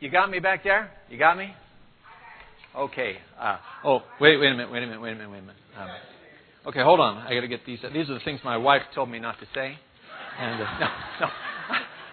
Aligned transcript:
You 0.00 0.10
got 0.10 0.30
me 0.30 0.38
back 0.38 0.64
there? 0.64 0.90
You 1.10 1.18
got 1.18 1.36
me? 1.36 1.54
Okay. 2.74 3.16
Uh, 3.38 3.58
oh, 3.84 4.00
wait, 4.20 4.38
wait 4.38 4.48
a 4.48 4.54
minute, 4.54 4.72
wait 4.72 4.82
a 4.82 4.86
minute, 4.86 5.00
wait 5.00 5.12
a 5.12 5.14
minute, 5.16 5.30
wait 5.30 5.38
a 5.38 5.42
minute. 5.42 5.56
Um, 5.78 5.88
okay, 6.68 6.82
hold 6.82 7.00
on. 7.00 7.18
I 7.18 7.34
got 7.34 7.42
to 7.42 7.48
get 7.48 7.66
these. 7.66 7.80
These 7.92 8.08
are 8.08 8.14
the 8.14 8.24
things 8.24 8.40
my 8.42 8.56
wife 8.56 8.82
told 8.94 9.10
me 9.10 9.18
not 9.18 9.38
to 9.40 9.46
say. 9.54 9.78
And 10.38 10.62
uh, 10.62 10.66
no, 10.80 10.86
no, 11.20 11.26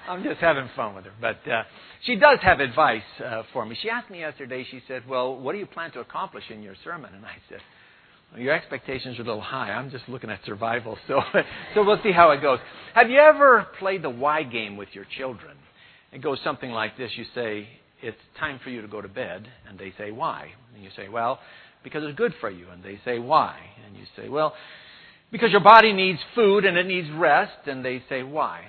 I'm 0.09 0.23
just 0.23 0.39
having 0.41 0.69
fun 0.75 0.95
with 0.95 1.05
her. 1.05 1.13
But 1.21 1.49
uh, 1.49 1.63
she 2.03 2.15
does 2.15 2.39
have 2.41 2.59
advice 2.59 3.03
uh, 3.23 3.43
for 3.53 3.65
me. 3.65 3.77
She 3.81 3.89
asked 3.89 4.09
me 4.09 4.19
yesterday. 4.19 4.65
She 4.69 4.81
said, 4.87 5.03
"Well, 5.07 5.37
what 5.37 5.53
do 5.53 5.59
you 5.59 5.65
plan 5.65 5.91
to 5.91 6.01
accomplish 6.01 6.43
in 6.49 6.61
your 6.61 6.75
sermon?" 6.83 7.13
And 7.15 7.25
I 7.25 7.35
said, 7.47 7.59
"Your 8.35 8.53
expectations 8.53 9.17
are 9.19 9.21
a 9.21 9.25
little 9.25 9.41
high. 9.41 9.71
I'm 9.71 9.89
just 9.91 10.09
looking 10.09 10.29
at 10.29 10.39
survival. 10.45 10.97
So, 11.07 11.21
so 11.73 11.83
we'll 11.83 12.01
see 12.03 12.11
how 12.11 12.31
it 12.31 12.41
goes." 12.41 12.59
Have 12.93 13.09
you 13.09 13.19
ever 13.19 13.67
played 13.79 14.01
the 14.01 14.09
why 14.09 14.43
game 14.43 14.75
with 14.75 14.89
your 14.93 15.05
children? 15.17 15.57
It 16.11 16.21
goes 16.21 16.39
something 16.43 16.71
like 16.71 16.97
this. 16.97 17.11
You 17.15 17.25
say, 17.35 17.67
it's 18.01 18.17
time 18.39 18.59
for 18.63 18.69
you 18.69 18.81
to 18.81 18.87
go 18.87 19.01
to 19.01 19.07
bed. 19.07 19.47
And 19.67 19.77
they 19.77 19.93
say, 19.97 20.11
why? 20.11 20.51
And 20.73 20.83
you 20.83 20.89
say, 20.95 21.09
well, 21.09 21.39
because 21.83 22.03
it's 22.03 22.17
good 22.17 22.33
for 22.39 22.49
you. 22.49 22.69
And 22.69 22.83
they 22.83 22.99
say, 23.05 23.19
why? 23.19 23.57
And 23.85 23.95
you 23.95 24.03
say, 24.15 24.29
well, 24.29 24.53
because 25.31 25.51
your 25.51 25.61
body 25.61 25.93
needs 25.93 26.19
food 26.35 26.65
and 26.65 26.77
it 26.77 26.85
needs 26.85 27.07
rest. 27.11 27.67
And 27.67 27.83
they 27.83 28.03
say, 28.09 28.23
why? 28.23 28.65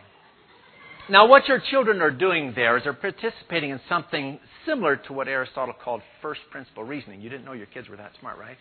Now, 1.11 1.27
what 1.27 1.49
your 1.49 1.61
children 1.71 2.03
are 2.03 2.11
doing 2.11 2.53
there 2.55 2.77
is 2.77 2.85
they're 2.85 2.93
participating 2.93 3.71
in 3.71 3.81
something 3.89 4.39
similar 4.67 4.97
to 4.97 5.13
what 5.15 5.27
Aristotle 5.27 5.75
called 5.83 6.03
first 6.21 6.41
principle 6.51 6.85
reasoning. 6.85 7.23
You 7.23 7.31
didn't 7.31 7.47
know 7.47 7.55
your 7.55 7.67
kids 7.67 7.89
were 7.89 7.97
that 7.97 8.13
smart, 8.21 8.39
right? 8.39 8.59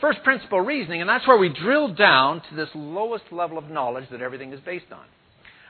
First 0.00 0.22
principle 0.22 0.60
reasoning, 0.60 1.00
and 1.00 1.08
that's 1.08 1.26
where 1.26 1.38
we 1.38 1.48
drill 1.48 1.94
down 1.94 2.42
to 2.50 2.56
this 2.56 2.68
lowest 2.74 3.24
level 3.30 3.58
of 3.58 3.70
knowledge 3.70 4.04
that 4.10 4.20
everything 4.20 4.52
is 4.52 4.60
based 4.60 4.92
on 4.92 5.04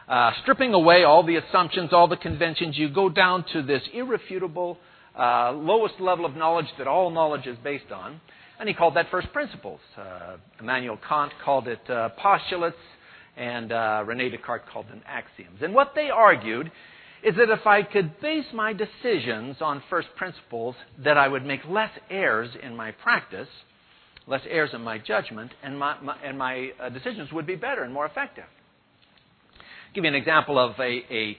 uh, 0.08 0.32
stripping 0.42 0.74
away 0.74 1.04
all 1.04 1.22
the 1.22 1.36
assumptions, 1.36 1.92
all 1.92 2.08
the 2.08 2.16
conventions, 2.16 2.76
you 2.76 2.88
go 2.88 3.08
down 3.08 3.44
to 3.52 3.62
this 3.62 3.82
irrefutable, 3.92 4.78
uh, 5.18 5.52
lowest 5.52 5.94
level 6.00 6.24
of 6.24 6.36
knowledge 6.36 6.66
that 6.78 6.86
all 6.86 7.10
knowledge 7.10 7.46
is 7.46 7.56
based 7.64 7.90
on. 7.90 8.20
And 8.58 8.68
he 8.68 8.74
called 8.74 8.94
that 8.96 9.10
first 9.10 9.32
principles. 9.32 9.80
Uh, 9.96 10.36
Immanuel 10.60 10.98
Kant 11.08 11.32
called 11.44 11.68
it 11.68 11.90
uh, 11.90 12.10
postulates, 12.10 12.76
and 13.36 13.72
uh, 13.72 14.04
Rene 14.06 14.30
Descartes 14.30 14.64
called 14.72 14.88
them 14.88 15.02
axioms. 15.06 15.60
And 15.62 15.74
what 15.74 15.92
they 15.94 16.10
argued 16.10 16.70
is 17.24 17.34
that 17.36 17.50
if 17.50 17.66
I 17.66 17.82
could 17.82 18.20
base 18.20 18.44
my 18.52 18.74
decisions 18.74 19.56
on 19.60 19.82
first 19.88 20.08
principles, 20.16 20.76
that 21.02 21.16
I 21.16 21.26
would 21.26 21.44
make 21.44 21.60
less 21.68 21.90
errors 22.10 22.50
in 22.62 22.76
my 22.76 22.92
practice, 22.92 23.48
less 24.26 24.42
errors 24.48 24.70
in 24.72 24.80
my 24.80 24.98
judgment, 24.98 25.52
and 25.62 25.78
my, 25.78 26.00
my 26.00 26.16
and 26.24 26.38
my 26.38 26.70
uh, 26.80 26.88
decisions 26.88 27.32
would 27.32 27.46
be 27.46 27.56
better 27.56 27.82
and 27.82 27.92
more 27.92 28.06
effective 28.06 28.44
give 29.94 30.04
you 30.04 30.08
an 30.08 30.16
example 30.16 30.58
of 30.58 30.78
a, 30.80 31.02
a 31.10 31.38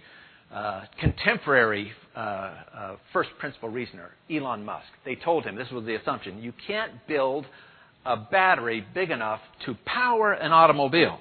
uh, 0.53 0.86
contemporary 1.00 1.92
uh, 2.16 2.19
uh, 2.19 2.95
first 3.11 3.30
principle 3.38 3.69
reasoner, 3.69 4.11
Elon 4.31 4.64
Musk. 4.64 4.86
They 5.03 5.16
told 5.16 5.44
him, 5.44 5.55
this 5.55 5.69
was 5.72 5.86
the 5.86 5.95
assumption, 5.95 6.42
you 6.42 6.53
can't 6.66 6.92
build 7.08 7.45
a 8.05 8.16
battery 8.16 8.86
big 8.94 9.11
enough 9.11 9.42
to 9.66 9.75
power 9.86 10.31
an 10.31 10.52
automobile. 10.52 11.20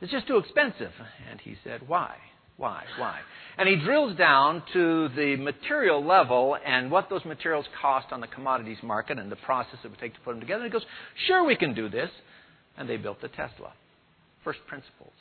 It's 0.00 0.12
just 0.12 0.28
too 0.28 0.36
expensive. 0.36 0.92
And 1.28 1.40
he 1.40 1.56
said, 1.64 1.88
why? 1.88 2.16
Why? 2.58 2.82
Why? 2.98 3.20
And 3.56 3.68
he 3.68 3.76
drills 3.76 4.16
down 4.16 4.62
to 4.72 5.08
the 5.16 5.36
material 5.36 6.04
level 6.04 6.56
and 6.64 6.90
what 6.90 7.08
those 7.08 7.24
materials 7.24 7.66
cost 7.80 8.08
on 8.12 8.20
the 8.20 8.26
commodities 8.26 8.78
market 8.82 9.18
and 9.18 9.32
the 9.32 9.36
process 9.36 9.78
it 9.84 9.88
would 9.88 10.00
take 10.00 10.14
to 10.14 10.20
put 10.20 10.32
them 10.32 10.40
together. 10.40 10.64
And 10.64 10.72
he 10.72 10.78
goes, 10.78 10.86
sure, 11.26 11.44
we 11.44 11.56
can 11.56 11.74
do 11.74 11.88
this. 11.88 12.10
And 12.76 12.88
they 12.88 12.96
built 12.96 13.20
the 13.20 13.28
Tesla. 13.28 13.72
First 14.44 14.58
principles. 14.68 15.12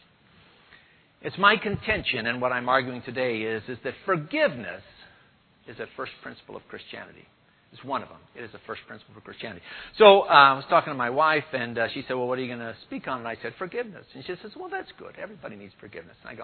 It's 1.22 1.38
my 1.38 1.58
contention, 1.58 2.28
and 2.28 2.40
what 2.40 2.52
I'm 2.52 2.70
arguing 2.70 3.02
today 3.02 3.42
is, 3.42 3.64
is 3.68 3.78
that 3.84 3.94
forgiveness 4.06 4.84
is 5.68 5.80
a 5.80 5.88
first 5.96 6.12
principle 6.22 6.56
of 6.56 6.62
Christianity. 6.70 7.26
It's 7.74 7.84
one 7.84 8.04
of 8.04 8.10
them. 8.10 8.20
It 8.36 8.44
is 8.44 8.52
a 8.54 8.60
first 8.68 8.82
principle 8.88 9.16
of 9.18 9.24
Christianity. 9.24 9.62
So 9.98 10.22
uh, 10.22 10.26
I 10.26 10.54
was 10.54 10.64
talking 10.70 10.92
to 10.92 10.98
my 10.98 11.10
wife, 11.10 11.44
and 11.54 11.78
uh, 11.78 11.88
she 11.94 12.04
said, 12.08 12.14
Well, 12.14 12.28
what 12.28 12.38
are 12.38 12.42
you 12.42 12.48
going 12.48 12.60
to 12.60 12.76
speak 12.86 13.08
on? 13.08 13.20
And 13.20 13.28
I 13.28 13.36
said, 13.42 13.54
Forgiveness. 13.58 14.06
And 14.14 14.24
she 14.26 14.34
says, 14.42 14.52
Well, 14.56 14.70
that's 14.70 14.92
good. 14.98 15.16
Everybody 15.22 15.56
needs 15.56 15.74
forgiveness. 15.80 16.16
And 16.22 16.30
I 16.30 16.36
go, 16.36 16.44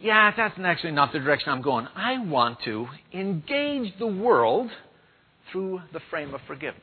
Yeah, 0.00 0.32
that's 0.36 0.58
actually 0.62 0.92
not 0.92 1.12
the 1.12 1.18
direction 1.18 1.50
I'm 1.50 1.62
going. 1.62 1.88
I 1.94 2.18
want 2.18 2.58
to 2.64 2.88
engage 3.12 3.96
the 3.98 4.06
world 4.06 4.70
through 5.50 5.80
the 5.92 6.00
frame 6.10 6.34
of 6.34 6.40
forgiveness. 6.46 6.82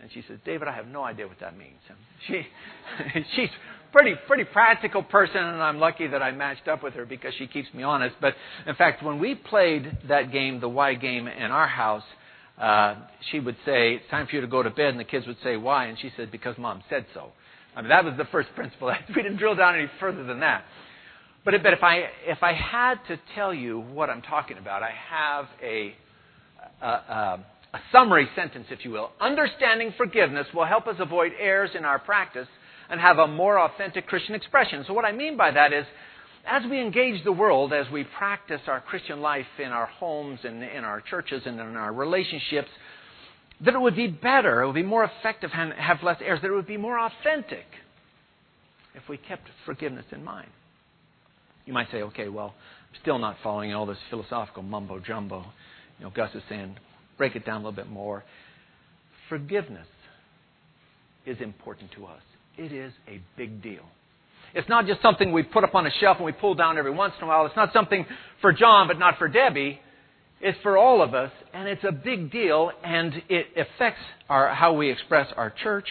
And 0.00 0.10
she 0.12 0.22
says, 0.28 0.38
David, 0.44 0.68
I 0.68 0.72
have 0.72 0.86
no 0.86 1.02
idea 1.02 1.26
what 1.26 1.40
that 1.40 1.56
means. 1.56 1.72
She, 2.28 2.42
she's 3.36 3.50
pretty 3.92 4.14
pretty 4.26 4.44
practical 4.44 5.02
person, 5.02 5.36
and 5.36 5.62
I'm 5.62 5.78
lucky 5.78 6.06
that 6.06 6.22
I 6.22 6.30
matched 6.32 6.66
up 6.66 6.82
with 6.82 6.94
her 6.94 7.04
because 7.04 7.32
she 7.38 7.46
keeps 7.46 7.72
me 7.72 7.82
honest. 7.82 8.16
But 8.20 8.34
in 8.66 8.74
fact, 8.74 9.02
when 9.02 9.18
we 9.18 9.34
played 9.34 9.98
that 10.08 10.32
game, 10.32 10.60
the 10.60 10.68
why 10.68 10.94
game, 10.94 11.28
in 11.28 11.50
our 11.50 11.68
house, 11.68 12.02
uh, 12.58 12.96
she 13.30 13.38
would 13.38 13.56
say, 13.64 13.94
"It's 13.94 14.08
time 14.10 14.26
for 14.26 14.34
you 14.36 14.40
to 14.40 14.46
go 14.46 14.62
to 14.62 14.70
bed," 14.70 14.88
and 14.88 15.00
the 15.00 15.04
kids 15.04 15.26
would 15.26 15.40
say, 15.42 15.56
"Why?" 15.56 15.86
And 15.86 15.98
she 15.98 16.10
said, 16.16 16.30
"Because 16.30 16.56
mom 16.58 16.82
said 16.88 17.06
so." 17.14 17.32
I 17.74 17.80
mean, 17.80 17.90
that 17.90 18.04
was 18.04 18.14
the 18.16 18.24
first 18.26 18.48
principle. 18.54 18.92
we 19.08 19.22
didn't 19.22 19.36
drill 19.36 19.54
down 19.54 19.74
any 19.76 19.88
further 20.00 20.24
than 20.24 20.40
that. 20.40 20.64
But, 21.46 21.54
if 21.54 21.82
I 21.84 22.08
if 22.26 22.42
I 22.42 22.52
had 22.52 22.96
to 23.06 23.20
tell 23.36 23.54
you 23.54 23.78
what 23.78 24.10
I'm 24.10 24.20
talking 24.20 24.58
about, 24.58 24.82
I 24.82 24.90
have 24.90 25.44
a, 25.62 25.94
a, 26.82 26.86
a 26.86 27.46
a 27.72 27.78
summary 27.92 28.28
sentence, 28.34 28.66
if 28.70 28.84
you 28.84 28.90
will. 28.90 29.10
Understanding 29.20 29.94
forgiveness 29.96 30.48
will 30.52 30.64
help 30.64 30.88
us 30.88 30.96
avoid 30.98 31.32
errors 31.38 31.70
in 31.76 31.84
our 31.84 32.00
practice 32.00 32.48
and 32.90 33.00
have 33.00 33.18
a 33.18 33.28
more 33.28 33.60
authentic 33.60 34.08
Christian 34.08 34.34
expression. 34.34 34.84
So, 34.88 34.92
what 34.92 35.04
I 35.04 35.12
mean 35.12 35.36
by 35.36 35.52
that 35.52 35.72
is, 35.72 35.84
as 36.46 36.62
we 36.68 36.80
engage 36.80 37.22
the 37.22 37.32
world, 37.32 37.72
as 37.72 37.86
we 37.92 38.02
practice 38.18 38.62
our 38.66 38.80
Christian 38.80 39.20
life 39.20 39.46
in 39.58 39.68
our 39.68 39.86
homes 39.86 40.40
and 40.42 40.64
in 40.64 40.82
our 40.82 41.00
churches 41.00 41.42
and 41.46 41.60
in 41.60 41.76
our 41.76 41.92
relationships, 41.92 42.70
that 43.64 43.74
it 43.74 43.80
would 43.80 43.96
be 43.96 44.08
better, 44.08 44.62
it 44.62 44.66
would 44.66 44.74
be 44.74 44.82
more 44.82 45.04
effective 45.04 45.50
and 45.54 45.72
have 45.74 45.98
less 46.02 46.18
errors, 46.24 46.40
that 46.42 46.48
it 46.48 46.54
would 46.54 46.66
be 46.66 46.76
more 46.76 46.98
authentic 46.98 47.66
if 48.96 49.08
we 49.08 49.16
kept 49.16 49.48
forgiveness 49.64 50.06
in 50.10 50.24
mind. 50.24 50.48
You 51.66 51.72
might 51.72 51.90
say, 51.90 52.02
okay, 52.02 52.28
well, 52.28 52.54
I'm 52.90 53.00
still 53.02 53.18
not 53.18 53.36
following 53.42 53.74
all 53.74 53.86
this 53.86 53.98
philosophical 54.08 54.62
mumbo 54.62 54.98
jumbo. 55.00 55.44
You 55.98 56.06
know, 56.06 56.10
Gus 56.10 56.30
is 56.34 56.42
saying, 56.48 56.76
break 57.18 57.36
it 57.36 57.44
down 57.44 57.56
a 57.56 57.64
little 57.64 57.72
bit 57.72 57.90
more. 57.90 58.24
Forgiveness 59.28 59.86
is 61.26 61.40
important 61.40 61.90
to 61.92 62.06
us 62.06 62.22
it 62.58 62.72
is 62.72 62.92
a 63.08 63.20
big 63.36 63.62
deal. 63.62 63.82
It's 64.54 64.68
not 64.68 64.86
just 64.86 65.02
something 65.02 65.32
we 65.32 65.42
put 65.42 65.64
up 65.64 65.74
on 65.74 65.86
a 65.86 65.90
shelf 66.00 66.16
and 66.16 66.26
we 66.26 66.32
pull 66.32 66.54
down 66.54 66.78
every 66.78 66.90
once 66.90 67.14
in 67.18 67.24
a 67.24 67.26
while. 67.26 67.44
It's 67.46 67.56
not 67.56 67.72
something 67.72 68.06
for 68.40 68.52
John 68.52 68.88
but 68.88 68.98
not 68.98 69.18
for 69.18 69.28
Debbie. 69.28 69.80
It's 70.40 70.58
for 70.62 70.76
all 70.76 71.02
of 71.02 71.14
us, 71.14 71.32
and 71.54 71.66
it's 71.66 71.82
a 71.82 71.92
big 71.92 72.30
deal, 72.30 72.70
and 72.84 73.22
it 73.30 73.46
affects 73.56 74.02
our, 74.28 74.54
how 74.54 74.74
we 74.74 74.90
express 74.90 75.28
our 75.34 75.48
church, 75.48 75.86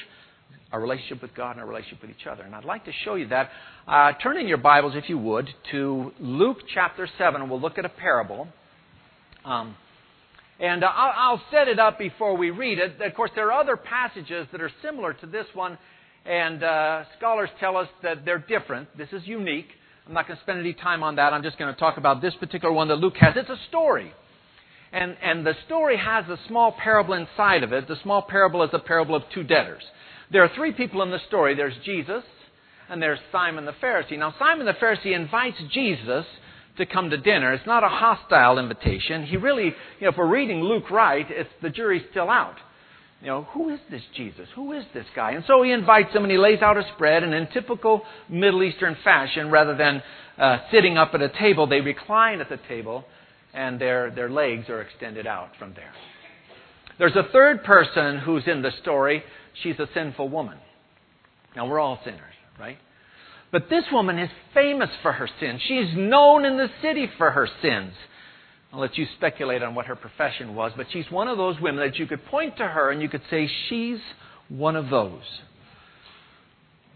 our 0.76 0.82
relationship 0.82 1.22
with 1.22 1.34
God, 1.34 1.52
and 1.52 1.62
our 1.62 1.66
relationship 1.66 2.02
with 2.02 2.12
each 2.12 2.28
other. 2.30 2.44
And 2.44 2.54
I'd 2.54 2.66
like 2.66 2.84
to 2.84 2.92
show 3.06 3.16
you 3.16 3.30
that. 3.30 3.50
Uh, 3.88 4.12
turn 4.22 4.38
in 4.38 4.46
your 4.46 4.58
Bibles, 4.58 4.92
if 4.96 5.08
you 5.08 5.18
would, 5.18 5.48
to 5.72 6.12
Luke 6.20 6.58
chapter 6.74 7.08
7, 7.18 7.40
and 7.40 7.50
we'll 7.50 7.62
look 7.62 7.78
at 7.78 7.86
a 7.86 7.90
parable. 7.90 8.50
Um, 9.46 9.78
and 10.60 10.84
uh, 10.84 10.88
I'll, 10.88 11.42
set 11.50 11.70
it 11.70 11.80
up 11.80 11.98
before 11.98 12.36
we 12.36 12.50
read 12.50 12.78
it. 12.80 13.02
Of 13.02 13.14
course, 13.14 13.32
there 13.36 13.48
are 13.48 13.58
other 13.58 13.78
passages 13.78 14.48
that 14.52 14.60
are 14.60 14.72
similar 14.84 15.14
to 15.14 15.26
this 15.26 15.46
one 15.54 15.78
and 16.26 16.62
uh, 16.62 17.04
scholars 17.18 17.50
tell 17.62 17.78
us 17.78 17.88
that 18.04 18.26
they're 18.26 18.40
different. 18.40 18.90
This 18.98 19.10
is 19.14 19.22
unique. 19.26 19.68
I'm 20.06 20.14
not 20.14 20.28
going 20.28 20.36
to 20.38 20.44
spend 20.44 20.60
any 20.60 20.74
time 20.74 21.04
on 21.04 21.16
that. 21.16 21.32
I'm 21.32 21.44
just 21.44 21.58
going 21.58 21.74
to 21.74 21.80
talk 21.80 21.98
about 21.98 22.22
this 22.22 22.34
particular 22.36 22.74
one 22.74 22.90
that 22.90 22.98
Luke 22.98 23.16
has. 23.22 23.34
It's 23.38 23.50
a 23.50 23.60
story. 23.70 24.12
And, 24.92 25.16
and 25.22 25.46
the 25.46 25.54
story 25.68 25.98
has 25.98 26.26
a 26.26 26.38
small 26.48 26.74
parable 26.74 27.14
inside 27.14 27.64
of 27.64 27.72
it. 27.72 27.88
The 27.88 27.98
small 28.04 28.22
parable 28.22 28.64
is 28.64 28.72
a 28.74 28.80
parable 28.80 29.16
of 29.16 29.24
two 29.34 29.44
debtors. 29.44 29.84
There 30.32 30.44
are 30.44 30.52
three 30.56 30.74
people 30.74 31.02
in 31.02 31.12
the 31.12 31.20
story 31.28 31.56
there's 31.56 31.78
Jesus, 31.84 32.24
and 32.90 33.02
there's 33.02 33.20
Simon 33.32 33.66
the 33.66 33.74
Pharisee. 33.74 34.18
Now, 34.18 34.34
Simon 34.38 34.66
the 34.66 34.74
Pharisee 34.74 35.16
invites 35.16 35.58
Jesus 35.72 36.26
to 36.78 36.86
come 36.86 37.10
to 37.10 37.18
dinner. 37.18 37.54
It's 37.54 37.66
not 37.66 37.84
a 37.84 37.90
hostile 37.90 38.60
invitation. 38.60 39.26
He 39.26 39.38
really, 39.38 39.66
you 39.66 39.74
know, 40.02 40.10
if 40.10 40.18
we're 40.18 40.28
reading 40.28 40.62
Luke 40.62 40.92
right, 40.92 41.26
it's 41.30 41.50
the 41.62 41.70
jury's 41.70 42.04
still 42.12 42.30
out 42.30 42.58
you 43.26 43.32
know, 43.32 43.44
who 43.54 43.70
is 43.70 43.80
this 43.90 44.04
Jesus? 44.16 44.48
Who 44.56 44.74
is 44.74 44.84
this 44.94 45.08
guy? 45.16 45.32
And 45.32 45.44
so 45.48 45.64
he 45.64 45.72
invites 45.72 46.14
him 46.14 46.24
and 46.24 46.32
he 46.32 46.38
lays 46.38 46.62
out 46.62 46.78
a 46.78 46.84
spread, 46.94 47.24
and 47.24 47.34
in 47.34 47.48
typical 47.48 48.04
Middle 48.30 48.62
Eastern 48.62 48.96
fashion, 49.04 49.50
rather 49.50 49.76
than 49.76 50.04
uh, 50.38 50.60
sitting 50.72 50.98
up 50.98 51.16
at 51.16 51.24
a 51.24 51.30
table, 51.30 51.66
they 51.66 51.82
recline 51.82 52.40
at 52.40 52.50
the 52.50 52.60
table 52.68 53.04
and 53.54 53.82
their, 53.82 54.12
their 54.12 54.30
legs 54.30 54.70
are 54.70 54.82
extended 54.82 55.26
out 55.26 55.50
from 55.58 55.74
there. 55.76 55.92
There's 57.00 57.16
a 57.16 57.24
third 57.32 57.64
person 57.64 58.20
who's 58.20 58.44
in 58.48 58.62
the 58.62 58.72
story. 58.82 59.24
She's 59.64 59.80
a 59.80 59.88
sinful 59.94 60.30
woman. 60.30 60.58
Now, 61.56 61.68
we're 61.68 61.80
all 61.80 62.00
sinners, 62.04 62.34
right? 62.60 62.78
But 63.52 63.70
this 63.70 63.86
woman 63.92 64.20
is 64.20 64.30
famous 64.54 64.90
for 65.02 65.14
her 65.14 65.30
sins. 65.40 65.62
She's 65.68 65.96
known 65.96 66.46
in 66.46 66.58
the 66.58 66.68
city 66.82 67.10
for 67.18 67.32
her 67.32 67.48
sins. 67.62 67.94
I'll 68.74 68.82
let 68.82 68.98
you 68.98 69.06
speculate 69.16 69.64
on 69.64 69.76
what 69.76 69.86
her 69.86 69.96
profession 69.96 70.56
was, 70.56 70.74
but 70.76 70.88
she's 70.92 71.10
one 71.10 71.30
of 71.30 71.38
those 71.38 71.60
women 71.62 71.88
that 71.90 71.98
you 71.98 72.08
could 72.08 72.26
point 72.26 72.58
to 72.58 72.68
her 72.68 72.92
and 72.92 73.02
you 73.02 73.08
could 73.08 73.22
say, 73.30 73.50
she's 73.70 74.00
one 74.50 74.76
of 74.76 74.90
those. 74.90 75.24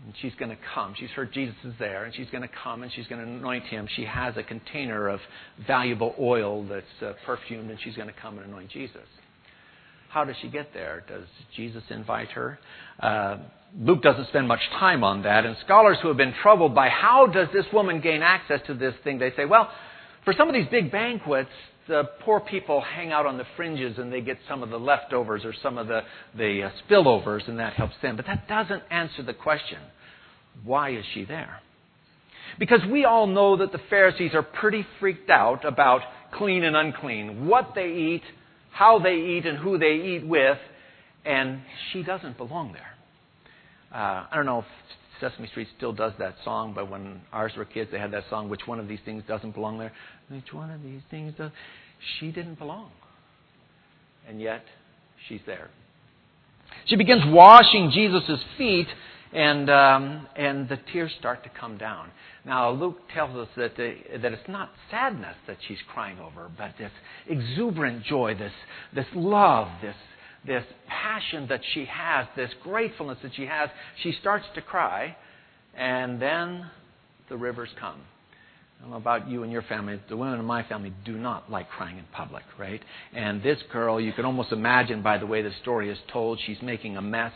And 0.06 0.14
she's 0.22 0.34
going 0.36 0.50
to 0.50 0.58
come. 0.74 0.96
She's 1.00 1.10
heard 1.12 1.32
Jesus 1.32 1.56
is 1.64 1.74
there, 1.80 2.04
and 2.06 2.14
she's 2.14 2.30
going 2.30 2.42
to 2.42 2.50
come 2.64 2.84
and 2.84 2.92
she's 2.92 3.08
going 3.08 3.24
to 3.24 3.32
anoint 3.32 3.66
him. 3.66 3.88
She 3.96 4.04
has 4.06 4.36
a 4.36 4.44
container 4.44 5.08
of 5.08 5.20
valuable 5.66 6.16
oil 6.20 6.66
that's 6.66 6.86
uh, 7.02 7.14
perfumed, 7.26 7.70
and 7.70 7.80
she's 7.82 7.96
going 7.96 8.08
to 8.08 8.14
come 8.14 8.38
and 8.38 8.48
anoint 8.48 8.72
Jesus. 8.72 9.08
How 10.10 10.26
does 10.26 10.36
she 10.42 10.50
get 10.50 10.74
there? 10.74 11.04
Does 11.08 11.26
Jesus 11.56 11.84
invite 11.90 12.30
her? 12.30 12.60
Uh, 13.00 13.38
Luke 13.80 14.02
doesn't 14.02 14.28
spend 14.30 14.48
much 14.48 14.62
time 14.80 15.04
on 15.04 15.24
that, 15.24 15.46
and 15.46 15.56
scholars 15.64 15.98
who 16.02 16.08
have 16.08 16.18
been 16.18 16.34
troubled 16.42 16.74
by 16.74 16.90
how 16.90 17.28
does 17.28 17.48
this 17.54 17.66
woman 17.72 18.02
gain 18.02 18.24
access 18.24 18.60
to 18.66 18.74
this 18.74 18.96
thing, 19.04 19.20
they 19.20 19.32
say, 19.36 19.46
well, 19.46 19.70
for 20.26 20.34
some 20.34 20.48
of 20.48 20.56
these 20.56 20.68
big 20.72 20.92
banquets, 20.92 21.52
the 21.88 22.04
poor 22.22 22.40
people 22.40 22.82
hang 22.82 23.12
out 23.12 23.26
on 23.26 23.38
the 23.38 23.46
fringes 23.56 23.98
and 23.98 24.12
they 24.12 24.22
get 24.22 24.38
some 24.48 24.64
of 24.64 24.70
the 24.70 24.80
leftovers 24.80 25.46
or 25.46 25.54
some 25.62 25.78
of 25.78 25.88
the, 25.88 26.02
the 26.36 26.64
uh, 26.64 26.70
spillovers, 26.88 27.48
and 27.48 27.60
that 27.60 27.74
helps 27.74 27.96
them. 28.02 28.16
But 28.16 28.26
that 28.26 28.48
doesn't 28.48 28.84
answer 28.90 29.24
the 29.24 29.34
question 29.34 29.80
why 30.64 30.92
is 30.92 31.06
she 31.14 31.26
there? 31.26 31.62
Because 32.58 32.82
we 32.92 33.06
all 33.06 33.28
know 33.28 33.58
that 33.58 33.72
the 33.72 33.80
Pharisees 33.90 34.32
are 34.34 34.44
pretty 34.44 34.86
freaked 35.00 35.30
out 35.30 35.64
about 35.64 36.02
clean 36.34 36.64
and 36.64 36.76
unclean, 36.76 37.48
what 37.48 37.72
they 37.76 37.88
eat, 37.88 38.24
how 38.72 39.00
they 39.00 39.16
eat, 39.16 39.46
and 39.46 39.58
who 39.58 39.78
they 39.78 39.94
eat 39.94 40.26
with, 40.26 40.58
and 41.26 41.62
she 41.92 42.04
doesn't 42.04 42.38
belong 42.38 42.74
there. 42.74 42.94
Uh, 43.94 44.26
I 44.32 44.36
don't 44.36 44.46
know 44.46 44.60
if 44.60 44.66
Sesame 45.20 45.48
Street 45.48 45.68
still 45.78 45.94
does 45.94 46.14
that 46.20 46.36
song, 46.44 46.74
but 46.74 46.90
when 46.90 47.22
ours 47.34 47.54
were 47.58 47.66
kids, 47.66 47.92
they 47.92 48.00
had 48.00 48.12
that 48.12 48.24
song, 48.30 48.50
Which 48.50 48.62
One 48.66 48.80
of 48.80 48.88
These 48.88 49.00
Things 49.04 49.24
Doesn't 49.28 49.52
Belong 49.52 49.80
There? 49.80 49.92
Which 50.30 50.54
one 50.54 50.70
of 50.70 50.82
these 50.84 51.02
things 51.10 51.34
does? 51.38 51.52
She 52.20 52.32
didn't 52.32 52.60
belong. 52.60 52.92
And 54.28 54.40
yet, 54.42 54.64
she's 55.28 55.42
there. 55.46 55.70
She 56.86 56.96
begins 56.96 57.24
washing 57.26 57.92
Jesus' 57.92 58.40
feet, 58.58 58.88
and, 59.34 59.70
um, 59.70 60.28
and 60.36 60.68
the 60.68 60.80
tears 60.92 61.12
start 61.20 61.44
to 61.44 61.50
come 61.50 61.78
down. 61.78 62.10
Now, 62.46 62.72
Luke 62.72 62.98
tells 63.14 63.36
us 63.36 63.48
that, 63.58 63.76
the, 63.78 63.96
that 64.22 64.34
it's 64.34 64.48
not 64.48 64.72
sadness 64.90 65.36
that 65.48 65.58
she's 65.68 65.78
crying 65.94 66.20
over, 66.20 66.50
but 66.58 66.74
this 66.78 66.92
exuberant 67.28 68.04
joy, 68.04 68.36
this, 68.36 68.54
this 68.94 69.08
love, 69.14 69.68
this 69.82 69.96
this 70.46 70.64
passion 70.88 71.48
that 71.50 71.62
she 71.74 71.86
has, 71.86 72.26
this 72.36 72.50
gratefulness 72.64 73.18
that 73.24 73.32
she 73.36 73.46
has, 73.46 73.70
she 74.04 74.14
starts 74.22 74.46
to 74.56 74.62
cry, 74.62 75.16
and 75.76 76.22
then 76.22 76.66
the 77.30 77.38
rivers 77.38 77.70
come. 77.80 78.00
I 78.78 78.84
don't 78.84 78.92
know 78.92 78.98
about 78.98 79.28
you 79.28 79.44
and 79.44 79.52
your 79.52 79.62
family. 79.64 80.00
The 80.08 80.16
women 80.16 80.40
in 80.40 80.46
my 80.46 80.64
family 80.64 80.94
do 81.04 81.18
not 81.18 81.52
like 81.52 81.70
crying 81.70 81.98
in 81.98 82.06
public, 82.14 82.44
right? 82.58 82.82
And 83.14 83.44
this 83.44 83.58
girl, 83.74 84.00
you 84.00 84.14
can 84.14 84.24
almost 84.24 84.54
imagine 84.54 85.04
by 85.04 85.18
the 85.18 85.26
way 85.26 85.42
the 85.42 85.52
story 85.62 85.90
is 85.90 85.98
told, 86.12 86.40
she's 86.46 86.62
making 86.62 86.96
a 86.96 87.02
mess, 87.02 87.34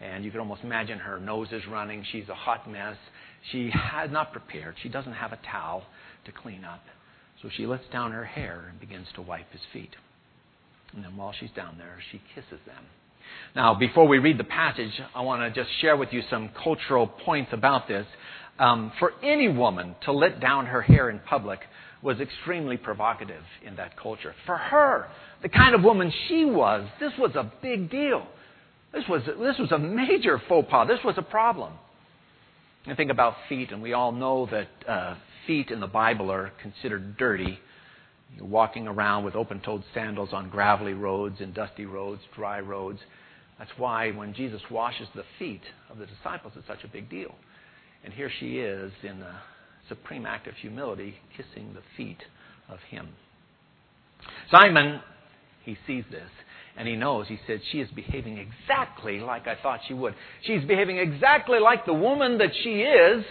and 0.00 0.24
you 0.24 0.30
can 0.30 0.40
almost 0.40 0.62
imagine 0.62 0.98
her 0.98 1.20
nose 1.20 1.48
is 1.52 1.62
running. 1.70 2.04
She's 2.10 2.28
a 2.28 2.34
hot 2.34 2.70
mess. 2.70 2.96
She 3.52 3.70
has 3.70 4.10
not 4.10 4.32
prepared. 4.32 4.76
She 4.82 4.88
doesn't 4.88 5.12
have 5.12 5.32
a 5.32 5.38
towel 5.50 5.84
to 6.24 6.32
clean 6.32 6.64
up. 6.64 6.82
So 7.42 7.48
she 7.56 7.66
lets 7.66 7.86
down 7.92 8.12
her 8.12 8.24
hair 8.24 8.66
and 8.70 8.80
begins 8.80 9.08
to 9.14 9.22
wipe 9.22 9.50
his 9.52 9.60
feet. 9.72 9.94
And 10.94 11.04
then 11.04 11.16
while 11.16 11.34
she's 11.38 11.50
down 11.50 11.76
there, 11.78 11.98
she 12.10 12.20
kisses 12.34 12.60
them. 12.66 12.84
Now, 13.54 13.74
before 13.74 14.08
we 14.08 14.18
read 14.18 14.38
the 14.38 14.44
passage, 14.44 14.92
I 15.14 15.20
want 15.22 15.42
to 15.42 15.60
just 15.60 15.70
share 15.80 15.96
with 15.96 16.10
you 16.12 16.22
some 16.28 16.50
cultural 16.62 17.06
points 17.06 17.50
about 17.52 17.88
this. 17.88 18.06
Um, 18.58 18.92
for 18.98 19.12
any 19.22 19.48
woman 19.48 19.94
to 20.04 20.12
let 20.12 20.40
down 20.40 20.66
her 20.66 20.82
hair 20.82 21.08
in 21.08 21.20
public 21.20 21.60
was 22.02 22.20
extremely 22.20 22.76
provocative 22.76 23.42
in 23.66 23.76
that 23.76 23.96
culture. 23.96 24.34
For 24.46 24.56
her, 24.56 25.08
the 25.42 25.48
kind 25.48 25.74
of 25.74 25.82
woman 25.82 26.12
she 26.28 26.44
was, 26.44 26.86
this 26.98 27.12
was 27.18 27.34
a 27.36 27.50
big 27.62 27.90
deal. 27.90 28.26
This 28.92 29.04
was, 29.08 29.22
this 29.24 29.58
was 29.58 29.70
a 29.72 29.78
major 29.78 30.40
faux 30.48 30.68
pas. 30.70 30.88
This 30.88 30.98
was 31.04 31.14
a 31.16 31.22
problem. 31.22 31.72
And 32.86 32.96
think 32.96 33.10
about 33.10 33.34
feet, 33.48 33.72
and 33.72 33.82
we 33.82 33.92
all 33.92 34.10
know 34.10 34.48
that 34.50 34.68
uh, 34.88 35.14
feet 35.46 35.70
in 35.70 35.80
the 35.80 35.86
Bible 35.86 36.30
are 36.32 36.50
considered 36.62 37.16
dirty. 37.16 37.58
You're 38.36 38.46
walking 38.46 38.88
around 38.88 39.24
with 39.24 39.34
open 39.34 39.60
toed 39.60 39.84
sandals 39.92 40.30
on 40.32 40.48
gravelly 40.48 40.94
roads 40.94 41.40
and 41.40 41.52
dusty 41.54 41.84
roads, 41.84 42.22
dry 42.34 42.60
roads. 42.60 43.00
That's 43.58 43.70
why 43.76 44.10
when 44.12 44.32
Jesus 44.32 44.62
washes 44.70 45.08
the 45.14 45.24
feet 45.38 45.60
of 45.90 45.98
the 45.98 46.06
disciples, 46.06 46.54
it's 46.56 46.66
such 46.66 46.84
a 46.84 46.88
big 46.88 47.10
deal. 47.10 47.34
And 48.02 48.14
here 48.14 48.30
she 48.40 48.58
is 48.58 48.92
in 49.02 49.20
a 49.20 49.42
supreme 49.88 50.24
act 50.24 50.46
of 50.46 50.54
humility, 50.54 51.16
kissing 51.36 51.74
the 51.74 51.82
feet 51.96 52.22
of 52.68 52.78
him. 52.88 53.08
Simon, 54.50 55.00
he 55.64 55.76
sees 55.86 56.04
this, 56.10 56.30
and 56.80 56.88
he 56.88 56.96
knows, 56.96 57.28
he 57.28 57.38
said, 57.46 57.60
she 57.70 57.80
is 57.80 57.90
behaving 57.90 58.38
exactly 58.38 59.20
like 59.20 59.46
I 59.46 59.54
thought 59.62 59.80
she 59.86 59.92
would. 59.92 60.14
She's 60.44 60.64
behaving 60.64 60.96
exactly 60.96 61.58
like 61.60 61.84
the 61.84 61.92
woman 61.92 62.38
that 62.38 62.52
she 62.62 62.80
is, 62.80 63.22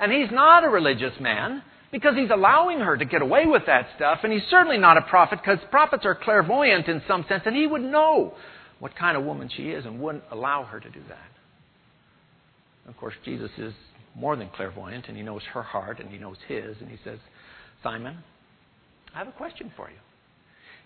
and 0.00 0.10
he's 0.10 0.32
not 0.32 0.64
a 0.64 0.68
religious 0.68 1.12
man 1.20 1.62
because 1.92 2.16
he's 2.16 2.30
allowing 2.30 2.80
her 2.80 2.96
to 2.96 3.04
get 3.04 3.22
away 3.22 3.46
with 3.46 3.62
that 3.66 3.86
stuff, 3.94 4.18
and 4.24 4.32
he's 4.32 4.42
certainly 4.50 4.78
not 4.78 4.96
a 4.96 5.02
prophet 5.02 5.38
because 5.40 5.60
prophets 5.70 6.04
are 6.04 6.16
clairvoyant 6.16 6.88
in 6.88 7.00
some 7.06 7.24
sense, 7.28 7.44
and 7.46 7.54
he 7.54 7.68
would 7.68 7.82
know 7.82 8.34
what 8.80 8.96
kind 8.96 9.16
of 9.16 9.22
woman 9.22 9.48
she 9.56 9.70
is 9.70 9.84
and 9.84 10.00
wouldn't 10.00 10.24
allow 10.32 10.64
her 10.64 10.80
to 10.80 10.90
do 10.90 11.00
that. 11.08 12.90
Of 12.90 12.96
course, 12.96 13.14
Jesus 13.24 13.52
is 13.58 13.74
more 14.16 14.34
than 14.34 14.48
clairvoyant, 14.56 15.06
and 15.06 15.16
he 15.16 15.22
knows 15.22 15.42
her 15.54 15.62
heart, 15.62 16.00
and 16.00 16.10
he 16.10 16.18
knows 16.18 16.38
his, 16.48 16.78
and 16.80 16.90
he 16.90 16.98
says, 17.04 17.20
Simon, 17.80 18.18
I 19.14 19.18
have 19.18 19.28
a 19.28 19.32
question 19.32 19.70
for 19.76 19.88
you. 19.88 19.98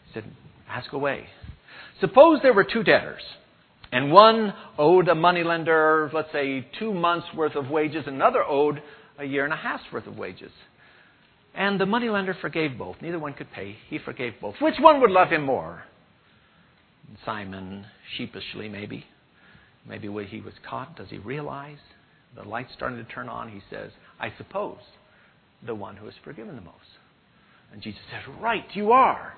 He 0.08 0.12
said, 0.12 0.24
Ask 0.68 0.92
away. 0.92 1.26
Suppose 2.00 2.40
there 2.42 2.52
were 2.52 2.64
two 2.64 2.82
debtors, 2.82 3.22
and 3.92 4.12
one 4.12 4.52
owed 4.78 5.08
a 5.08 5.14
moneylender, 5.14 6.10
let's 6.12 6.32
say, 6.32 6.66
two 6.78 6.92
months' 6.92 7.26
worth 7.34 7.54
of 7.54 7.70
wages, 7.70 8.04
another 8.06 8.44
owed 8.44 8.82
a 9.18 9.24
year 9.24 9.44
and 9.44 9.52
a 9.52 9.56
half's 9.56 9.84
worth 9.92 10.06
of 10.06 10.18
wages. 10.18 10.50
And 11.54 11.80
the 11.80 11.86
moneylender 11.86 12.36
forgave 12.40 12.76
both. 12.76 12.96
Neither 13.00 13.18
one 13.18 13.32
could 13.32 13.50
pay. 13.50 13.76
He 13.88 13.98
forgave 13.98 14.34
both. 14.40 14.56
Which 14.60 14.74
one 14.78 15.00
would 15.00 15.10
love 15.10 15.28
him 15.28 15.42
more? 15.42 15.84
Simon, 17.24 17.86
sheepishly 18.16 18.68
maybe, 18.68 19.06
maybe 19.88 20.08
when 20.08 20.26
he 20.26 20.40
was 20.40 20.54
caught, 20.68 20.96
does 20.96 21.08
he 21.08 21.18
realize? 21.18 21.78
The 22.34 22.42
light's 22.42 22.72
starting 22.74 22.98
to 22.98 23.10
turn 23.10 23.28
on. 23.28 23.48
He 23.48 23.62
says, 23.70 23.90
I 24.20 24.32
suppose 24.36 24.78
the 25.64 25.74
one 25.74 25.96
who 25.96 26.08
is 26.08 26.14
forgiven 26.24 26.56
the 26.56 26.62
most. 26.62 26.76
And 27.72 27.82
Jesus 27.82 28.00
says, 28.10 28.34
Right, 28.40 28.64
you 28.74 28.92
are. 28.92 29.34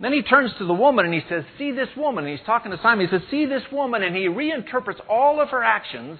then 0.00 0.12
he 0.12 0.22
turns 0.22 0.52
to 0.58 0.66
the 0.66 0.74
woman 0.74 1.04
and 1.04 1.14
he 1.14 1.22
says, 1.28 1.44
See 1.58 1.72
this 1.72 1.88
woman. 1.96 2.24
And 2.24 2.36
he's 2.36 2.46
talking 2.46 2.72
to 2.72 2.80
Simon. 2.82 3.06
He 3.06 3.16
says, 3.16 3.26
See 3.30 3.46
this 3.46 3.62
woman. 3.70 4.02
And 4.02 4.16
he 4.16 4.26
reinterprets 4.26 5.00
all 5.08 5.40
of 5.40 5.50
her 5.50 5.62
actions 5.62 6.18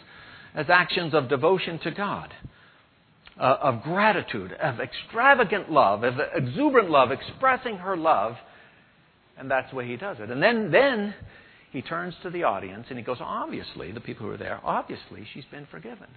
as 0.55 0.67
actions 0.69 1.15
of 1.15 1.29
devotion 1.29 1.79
to 1.81 1.91
God 1.91 2.33
uh, 3.39 3.57
of 3.63 3.83
gratitude, 3.83 4.53
of 4.53 4.81
extravagant 4.81 5.71
love, 5.71 6.05
of 6.05 6.15
exuberant 6.35 6.91
love, 6.91 7.11
expressing 7.11 7.77
her 7.77 7.97
love. 7.97 8.37
And 9.39 9.51
that's 9.51 9.71
the 9.71 9.77
way 9.77 9.89
he 9.89 9.97
does 9.97 10.19
it. 10.21 10.31
And 10.31 10.43
then, 10.43 10.71
then 10.71 11.15
he 11.73 11.83
turns 11.83 12.15
to 12.23 12.31
the 12.31 12.45
audience 12.45 12.87
and 12.91 12.99
he 12.99 13.05
goes, 13.05 13.19
Obviously, 13.21 13.93
the 13.93 14.01
people 14.01 14.27
who 14.27 14.33
are 14.33 14.37
there, 14.39 14.61
obviously 14.63 15.27
she's 15.33 15.45
been 15.51 15.67
forgiven. 15.71 16.09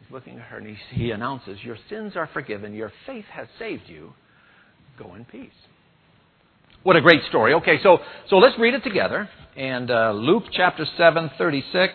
He's 0.00 0.10
looking 0.10 0.38
at 0.38 0.46
her 0.46 0.58
and 0.58 0.66
he, 0.66 0.76
he 0.94 1.10
announces, 1.10 1.58
Your 1.62 1.76
sins 1.88 2.14
are 2.16 2.28
forgiven. 2.32 2.74
Your 2.74 2.92
faith 3.06 3.26
has 3.32 3.48
saved 3.58 3.84
you. 3.86 4.14
Go 4.98 5.14
in 5.14 5.24
peace. 5.24 5.50
What 6.82 6.96
a 6.96 7.00
great 7.00 7.22
story. 7.28 7.54
Okay, 7.54 7.78
so, 7.82 7.98
so 8.28 8.38
let's 8.38 8.58
read 8.58 8.74
it 8.74 8.82
together. 8.82 9.28
And 9.56 9.90
uh, 9.90 10.12
Luke 10.12 10.44
chapter 10.52 10.84
7, 10.96 11.30
36. 11.38 11.92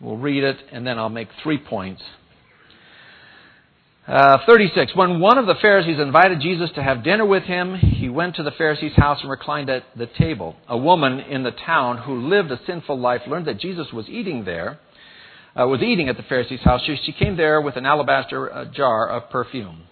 We'll 0.00 0.16
read 0.16 0.44
it 0.44 0.56
and 0.72 0.86
then 0.86 0.98
I'll 0.98 1.08
make 1.08 1.28
three 1.42 1.58
points. 1.58 2.02
Uh, 4.06 4.38
36. 4.46 4.94
When 4.94 5.18
one 5.18 5.36
of 5.36 5.46
the 5.46 5.56
Pharisees 5.60 5.98
invited 5.98 6.40
Jesus 6.40 6.70
to 6.76 6.82
have 6.82 7.02
dinner 7.02 7.26
with 7.26 7.42
him, 7.42 7.74
he 7.74 8.08
went 8.08 8.36
to 8.36 8.44
the 8.44 8.52
Pharisee's 8.52 8.94
house 8.94 9.18
and 9.22 9.30
reclined 9.30 9.68
at 9.68 9.82
the 9.96 10.06
table. 10.06 10.54
A 10.68 10.76
woman 10.78 11.18
in 11.18 11.42
the 11.42 11.50
town 11.50 11.98
who 11.98 12.28
lived 12.28 12.52
a 12.52 12.60
sinful 12.66 13.00
life 13.00 13.22
learned 13.26 13.48
that 13.48 13.58
Jesus 13.58 13.88
was 13.92 14.08
eating 14.08 14.44
there, 14.44 14.78
uh, 15.60 15.66
was 15.66 15.82
eating 15.82 16.08
at 16.08 16.16
the 16.16 16.22
Pharisee's 16.22 16.60
house. 16.60 16.82
She, 16.86 16.96
she 17.04 17.12
came 17.12 17.36
there 17.36 17.60
with 17.60 17.76
an 17.76 17.84
alabaster 17.84 18.52
uh, 18.52 18.64
jar 18.66 19.08
of 19.08 19.28
perfume. 19.28 19.82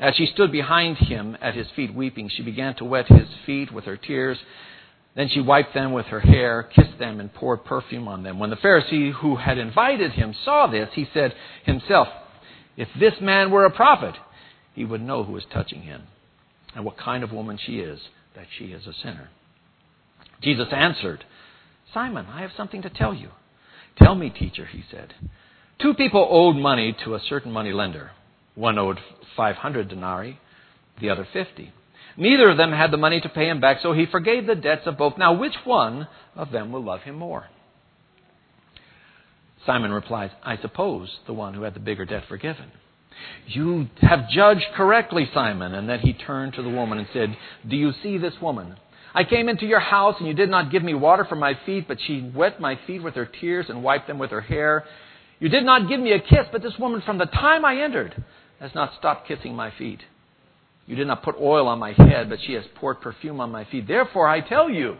As 0.00 0.14
she 0.14 0.26
stood 0.26 0.52
behind 0.52 0.96
him 0.98 1.36
at 1.40 1.54
his 1.54 1.66
feet 1.74 1.92
weeping, 1.92 2.28
she 2.28 2.42
began 2.42 2.74
to 2.76 2.84
wet 2.84 3.08
his 3.08 3.28
feet 3.44 3.72
with 3.72 3.84
her 3.84 3.96
tears. 3.96 4.38
Then 5.16 5.28
she 5.28 5.40
wiped 5.40 5.74
them 5.74 5.92
with 5.92 6.06
her 6.06 6.20
hair, 6.20 6.62
kissed 6.62 6.98
them, 6.98 7.18
and 7.18 7.34
poured 7.34 7.64
perfume 7.64 8.06
on 8.06 8.22
them. 8.22 8.38
When 8.38 8.50
the 8.50 8.56
Pharisee 8.56 9.12
who 9.12 9.36
had 9.36 9.58
invited 9.58 10.12
him 10.12 10.34
saw 10.44 10.68
this, 10.68 10.90
he 10.94 11.08
said 11.12 11.34
himself, 11.64 12.06
if 12.76 12.88
this 13.00 13.14
man 13.20 13.50
were 13.50 13.64
a 13.64 13.70
prophet, 13.70 14.14
he 14.74 14.84
would 14.84 15.02
know 15.02 15.24
who 15.24 15.36
is 15.36 15.44
touching 15.52 15.82
him 15.82 16.02
and 16.76 16.84
what 16.84 16.96
kind 16.96 17.24
of 17.24 17.32
woman 17.32 17.58
she 17.60 17.80
is, 17.80 17.98
that 18.36 18.46
she 18.56 18.66
is 18.66 18.86
a 18.86 18.92
sinner. 19.02 19.30
Jesus 20.40 20.68
answered, 20.70 21.24
Simon, 21.92 22.26
I 22.26 22.42
have 22.42 22.52
something 22.56 22.82
to 22.82 22.90
tell 22.90 23.12
you. 23.12 23.30
Tell 23.96 24.14
me, 24.14 24.30
teacher, 24.30 24.66
he 24.66 24.84
said. 24.88 25.14
Two 25.80 25.94
people 25.94 26.28
owed 26.30 26.54
money 26.54 26.96
to 27.04 27.16
a 27.16 27.20
certain 27.20 27.50
money 27.50 27.72
lender. 27.72 28.12
One 28.58 28.76
owed 28.76 28.98
500 29.36 29.88
denarii, 29.88 30.40
the 31.00 31.10
other 31.10 31.28
50. 31.32 31.72
Neither 32.16 32.50
of 32.50 32.56
them 32.56 32.72
had 32.72 32.90
the 32.90 32.96
money 32.96 33.20
to 33.20 33.28
pay 33.28 33.48
him 33.48 33.60
back, 33.60 33.78
so 33.80 33.92
he 33.92 34.04
forgave 34.06 34.48
the 34.48 34.56
debts 34.56 34.82
of 34.86 34.98
both. 34.98 35.16
Now, 35.16 35.32
which 35.34 35.54
one 35.64 36.08
of 36.34 36.50
them 36.50 36.72
will 36.72 36.82
love 36.82 37.02
him 37.02 37.14
more? 37.14 37.46
Simon 39.64 39.92
replies, 39.92 40.32
I 40.42 40.56
suppose 40.56 41.08
the 41.28 41.32
one 41.32 41.54
who 41.54 41.62
had 41.62 41.74
the 41.74 41.80
bigger 41.80 42.04
debt 42.04 42.24
forgiven. 42.28 42.72
You 43.46 43.86
have 44.00 44.28
judged 44.28 44.66
correctly, 44.74 45.30
Simon. 45.32 45.72
And 45.72 45.88
then 45.88 46.00
he 46.00 46.12
turned 46.12 46.54
to 46.54 46.62
the 46.62 46.68
woman 46.68 46.98
and 46.98 47.06
said, 47.12 47.36
Do 47.68 47.76
you 47.76 47.92
see 48.02 48.18
this 48.18 48.34
woman? 48.42 48.74
I 49.14 49.22
came 49.22 49.48
into 49.48 49.66
your 49.66 49.80
house 49.80 50.16
and 50.18 50.26
you 50.26 50.34
did 50.34 50.50
not 50.50 50.72
give 50.72 50.82
me 50.82 50.94
water 50.94 51.24
for 51.24 51.36
my 51.36 51.56
feet, 51.64 51.86
but 51.86 51.98
she 52.04 52.28
wet 52.34 52.60
my 52.60 52.76
feet 52.88 53.04
with 53.04 53.14
her 53.14 53.26
tears 53.26 53.66
and 53.68 53.84
wiped 53.84 54.08
them 54.08 54.18
with 54.18 54.30
her 54.30 54.40
hair. 54.40 54.84
You 55.38 55.48
did 55.48 55.64
not 55.64 55.88
give 55.88 56.00
me 56.00 56.12
a 56.12 56.18
kiss, 56.18 56.46
but 56.50 56.62
this 56.62 56.76
woman 56.78 57.02
from 57.06 57.18
the 57.18 57.26
time 57.26 57.64
I 57.64 57.82
entered 57.82 58.24
has 58.60 58.70
not 58.74 58.92
stopped 58.98 59.28
kissing 59.28 59.54
my 59.54 59.72
feet. 59.76 60.00
You 60.86 60.96
did 60.96 61.06
not 61.06 61.22
put 61.22 61.36
oil 61.38 61.68
on 61.68 61.78
my 61.78 61.92
head, 61.92 62.28
but 62.28 62.38
she 62.46 62.54
has 62.54 62.64
poured 62.76 63.00
perfume 63.00 63.40
on 63.40 63.50
my 63.50 63.64
feet. 63.66 63.86
Therefore 63.86 64.26
I 64.26 64.40
tell 64.40 64.70
you, 64.70 64.96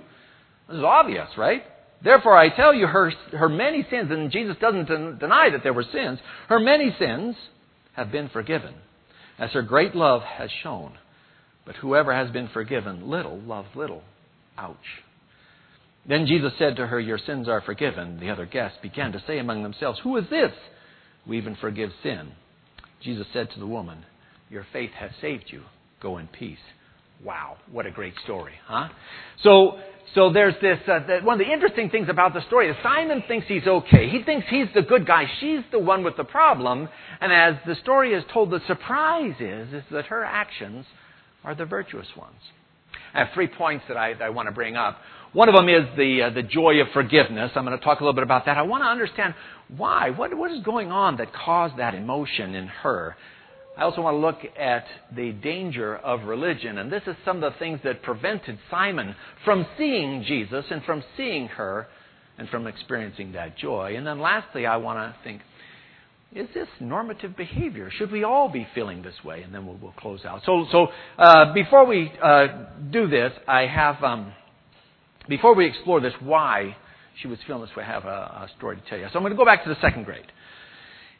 this 0.68 0.76
is 0.76 0.84
obvious, 0.84 1.28
right? 1.36 1.62
Therefore 2.02 2.36
I 2.36 2.54
tell 2.54 2.74
you, 2.74 2.86
her, 2.86 3.10
her 3.32 3.48
many 3.48 3.86
sins, 3.90 4.10
and 4.10 4.30
Jesus 4.30 4.56
doesn't 4.60 4.86
deny 5.18 5.50
that 5.50 5.62
there 5.62 5.72
were 5.72 5.84
sins, 5.90 6.18
her 6.48 6.60
many 6.60 6.94
sins 6.98 7.34
have 7.94 8.12
been 8.12 8.28
forgiven, 8.28 8.74
as 9.38 9.50
her 9.52 9.62
great 9.62 9.94
love 9.94 10.22
has 10.22 10.50
shown. 10.62 10.92
But 11.64 11.76
whoever 11.76 12.14
has 12.14 12.30
been 12.30 12.48
forgiven 12.48 13.10
little 13.10 13.38
loves 13.40 13.68
little. 13.74 14.02
Ouch. 14.56 14.76
Then 16.08 16.26
Jesus 16.26 16.52
said 16.58 16.76
to 16.76 16.86
her, 16.86 16.98
Your 16.98 17.18
sins 17.18 17.48
are 17.48 17.60
forgiven. 17.60 18.18
The 18.20 18.30
other 18.30 18.46
guests 18.46 18.78
began 18.80 19.12
to 19.12 19.22
say 19.26 19.38
among 19.38 19.62
themselves, 19.62 20.00
Who 20.02 20.16
is 20.16 20.24
this? 20.30 20.52
We 21.26 21.36
even 21.36 21.56
forgive 21.56 21.90
sin. 22.02 22.32
Jesus 23.02 23.26
said 23.32 23.50
to 23.52 23.60
the 23.60 23.66
woman, 23.66 24.04
Your 24.50 24.66
faith 24.72 24.90
has 24.98 25.10
saved 25.20 25.44
you. 25.48 25.62
Go 26.00 26.18
in 26.18 26.28
peace. 26.28 26.58
Wow, 27.24 27.56
what 27.72 27.86
a 27.86 27.90
great 27.90 28.14
story, 28.22 28.52
huh? 28.66 28.88
So, 29.42 29.78
so 30.14 30.32
there's 30.32 30.54
this. 30.62 30.78
Uh, 30.86 31.00
one 31.22 31.40
of 31.40 31.46
the 31.46 31.52
interesting 31.52 31.90
things 31.90 32.08
about 32.08 32.32
the 32.32 32.46
story 32.46 32.70
is 32.70 32.76
Simon 32.82 33.24
thinks 33.26 33.48
he's 33.48 33.66
okay. 33.66 34.08
He 34.08 34.22
thinks 34.22 34.46
he's 34.48 34.68
the 34.72 34.82
good 34.82 35.04
guy. 35.04 35.24
She's 35.40 35.60
the 35.72 35.80
one 35.80 36.04
with 36.04 36.16
the 36.16 36.24
problem. 36.24 36.88
And 37.20 37.32
as 37.32 37.56
the 37.66 37.74
story 37.82 38.14
is 38.14 38.22
told, 38.32 38.50
the 38.50 38.60
surprise 38.68 39.34
is 39.40 39.72
is 39.72 39.82
that 39.90 40.06
her 40.06 40.24
actions 40.24 40.86
are 41.42 41.56
the 41.56 41.64
virtuous 41.64 42.06
ones. 42.16 42.40
I 43.14 43.20
have 43.20 43.28
three 43.34 43.48
points 43.48 43.84
that 43.88 43.96
I, 43.96 44.14
that 44.14 44.22
I 44.22 44.30
want 44.30 44.48
to 44.48 44.52
bring 44.52 44.76
up. 44.76 44.98
One 45.32 45.48
of 45.48 45.54
them 45.54 45.68
is 45.68 45.84
the 45.96 46.22
uh, 46.22 46.30
the 46.30 46.42
joy 46.42 46.80
of 46.80 46.88
forgiveness. 46.92 47.52
I'm 47.54 47.64
going 47.64 47.78
to 47.78 47.84
talk 47.84 48.00
a 48.00 48.02
little 48.02 48.14
bit 48.14 48.22
about 48.22 48.46
that. 48.46 48.56
I 48.56 48.62
want 48.62 48.82
to 48.82 48.88
understand 48.88 49.34
why. 49.76 50.10
What 50.10 50.36
what 50.36 50.50
is 50.50 50.62
going 50.62 50.90
on 50.90 51.16
that 51.18 51.32
caused 51.32 51.78
that 51.78 51.94
emotion 51.94 52.54
in 52.54 52.66
her? 52.66 53.16
I 53.76 53.82
also 53.82 54.00
want 54.00 54.14
to 54.14 54.18
look 54.18 54.38
at 54.58 54.86
the 55.14 55.30
danger 55.30 55.96
of 55.96 56.24
religion. 56.24 56.78
And 56.78 56.90
this 56.90 57.02
is 57.06 57.14
some 57.24 57.42
of 57.42 57.52
the 57.52 57.58
things 57.60 57.78
that 57.84 58.02
prevented 58.02 58.58
Simon 58.70 59.14
from 59.44 59.64
seeing 59.76 60.24
Jesus 60.24 60.64
and 60.70 60.82
from 60.82 61.04
seeing 61.16 61.46
her 61.46 61.86
and 62.38 62.48
from 62.48 62.66
experiencing 62.66 63.32
that 63.32 63.56
joy. 63.56 63.94
And 63.96 64.04
then 64.04 64.18
lastly, 64.18 64.66
I 64.66 64.78
want 64.78 64.98
to 64.98 65.14
think 65.22 65.42
is 66.34 66.46
this 66.52 66.68
normative 66.78 67.36
behavior? 67.36 67.90
Should 67.90 68.12
we 68.12 68.22
all 68.22 68.50
be 68.50 68.66
feeling 68.74 69.02
this 69.02 69.14
way? 69.24 69.42
And 69.42 69.54
then 69.54 69.66
we'll, 69.66 69.78
we'll 69.80 69.92
close 69.92 70.24
out. 70.26 70.42
So, 70.44 70.66
so 70.70 70.88
uh, 71.16 71.54
before 71.54 71.86
we 71.86 72.12
uh, 72.22 72.46
do 72.90 73.08
this, 73.08 73.32
I 73.46 73.62
have, 73.62 74.02
um, 74.02 74.32
before 75.28 75.54
we 75.54 75.66
explore 75.66 76.00
this, 76.00 76.14
why 76.20 76.76
she 77.20 77.28
was 77.28 77.38
feeling 77.46 77.62
this 77.62 77.76
way, 77.76 77.84
I 77.84 77.86
have 77.86 78.04
a, 78.04 78.08
a 78.08 78.48
story 78.56 78.76
to 78.76 78.82
tell 78.88 78.98
you. 78.98 79.06
So 79.12 79.18
I'm 79.18 79.22
going 79.22 79.32
to 79.32 79.36
go 79.36 79.44
back 79.44 79.64
to 79.64 79.68
the 79.68 79.80
second 79.80 80.04
grade. 80.04 80.26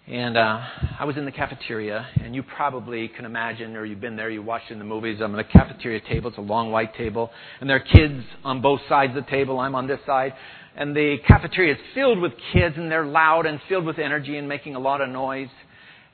And 0.07 0.39
uh, 0.39 0.61
I 0.99 1.05
was 1.05 1.19
in 1.19 1.27
the 1.27 1.33
cafeteria, 1.33 2.07
and 2.23 2.35
you 2.35 2.43
probably 2.43 3.09
can 3.09 3.27
imagine, 3.27 3.77
or 3.77 3.85
you've 3.85 4.01
been 4.01 4.17
there, 4.17 4.31
you 4.31 4.43
watched 4.43 4.71
in 4.71 4.79
the 4.79 4.85
movies. 4.85 5.19
I'm 5.23 5.35
at 5.35 5.41
a 5.41 5.49
cafeteria 5.49 6.01
table. 6.01 6.31
It's 6.31 6.39
a 6.39 6.41
long 6.41 6.71
white 6.71 6.95
table, 6.95 7.31
and 7.61 7.69
there 7.69 7.77
are 7.77 7.81
kids 7.81 8.25
on 8.43 8.63
both 8.63 8.81
sides 8.89 9.15
of 9.15 9.27
the 9.27 9.31
table. 9.31 9.59
I'm 9.61 9.75
on 9.75 9.87
this 9.87 10.01
side, 10.07 10.33
and 10.75 10.97
the 10.97 11.19
cafeteria 11.27 11.75
is 11.75 11.81
filled 11.95 12.21
with 12.21 12.33
kids, 12.55 12.77
and 12.79 12.91
they're 12.91 13.05
loud 13.05 13.45
and 13.45 13.61
filled 13.69 13.85
with 13.85 13.99
energy 13.99 14.39
and 14.39 14.49
making 14.49 14.77
a 14.77 14.79
lot 14.79 15.03
of 15.03 15.11
noise. 15.11 15.51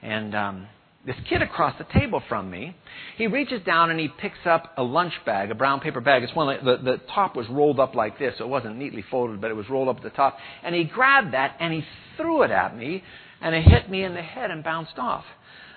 And 0.03 0.35
um, 0.35 0.67
this 1.07 1.17
kid 1.29 1.43
across 1.43 1.77
the 1.79 1.85
table 1.99 2.23
from 2.29 2.51
me, 2.51 2.75
he 3.17 3.27
reaches 3.27 3.63
down 3.65 3.91
and 3.91 4.01
he 4.01 4.09
picks 4.09 4.47
up 4.47 4.73
a 4.77 4.83
lunch 4.83 5.13
bag, 5.27 5.51
a 5.51 5.55
brown 5.55 5.81
paper 5.81 6.01
bag. 6.01 6.23
It's 6.23 6.35
one 6.35 6.65
the, 6.65 6.77
the 6.77 7.01
top 7.15 7.37
was 7.37 7.47
rolled 7.49 7.79
up 7.79 7.95
like 7.95 8.19
this, 8.19 8.35
so 8.39 8.45
it 8.45 8.49
wasn't 8.49 8.77
neatly 8.77 9.05
folded, 9.11 9.41
but 9.41 9.51
it 9.51 9.55
was 9.55 9.69
rolled 9.69 9.89
up 9.89 9.99
at 9.99 10.03
the 10.03 10.11
top. 10.11 10.39
And 10.63 10.75
he 10.75 10.85
grabbed 10.85 11.35
that 11.35 11.57
and 11.61 11.73
he 11.73 11.85
threw 12.17 12.43
it 12.43 12.51
at 12.51 12.77
me 12.77 13.03
and 13.41 13.55
it 13.55 13.63
hit 13.63 13.91
me 13.91 14.03
in 14.03 14.15
the 14.15 14.23
head 14.23 14.51
and 14.51 14.65
bounced 14.65 14.99
off. 14.99 15.25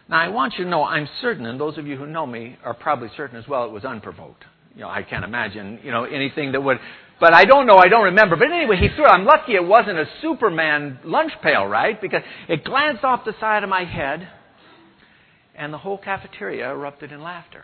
Now, 0.10 0.22
I 0.22 0.30
want 0.30 0.54
you 0.58 0.64
to 0.64 0.70
know, 0.70 0.84
I'm 0.84 1.08
certain, 1.22 1.46
and 1.46 1.60
those 1.60 1.78
of 1.78 1.86
you 1.86 1.98
who 1.98 2.08
know 2.08 2.26
me 2.26 2.58
are 2.64 2.74
probably 2.74 3.10
certain 3.18 3.38
as 3.38 3.48
well, 3.48 3.66
it 3.66 3.72
was 3.72 3.84
unprovoked. 3.84 4.46
You 4.74 4.84
know, 4.84 4.90
I 4.90 5.04
can't 5.04 5.26
imagine, 5.26 5.80
you 5.84 5.92
know, 5.92 6.06
anything 6.06 6.54
that 6.54 6.62
would, 6.62 6.78
but 7.20 7.34
I 7.34 7.44
don't 7.44 7.66
know, 7.66 7.78
I 7.78 7.90
don't 7.90 8.06
remember. 8.06 8.38
But 8.38 8.52
anyway, 8.52 8.78
he 8.78 8.88
threw 8.96 9.06
it. 9.06 9.10
I'm 9.10 9.26
lucky 9.26 9.56
it 9.56 9.66
wasn't 9.66 9.98
a 9.98 10.06
Superman 10.22 11.00
lunch 11.04 11.34
pail, 11.44 11.66
right? 11.66 12.00
Because 12.00 12.22
it 12.48 12.64
glanced 12.64 13.04
off 13.04 13.26
the 13.26 13.34
side 13.40 13.64
of 13.64 13.70
my 13.70 13.84
head, 13.84 14.30
and 15.58 15.74
the 15.74 15.78
whole 15.78 15.98
cafeteria 15.98 16.70
erupted 16.70 17.12
in 17.12 17.22
laughter. 17.22 17.64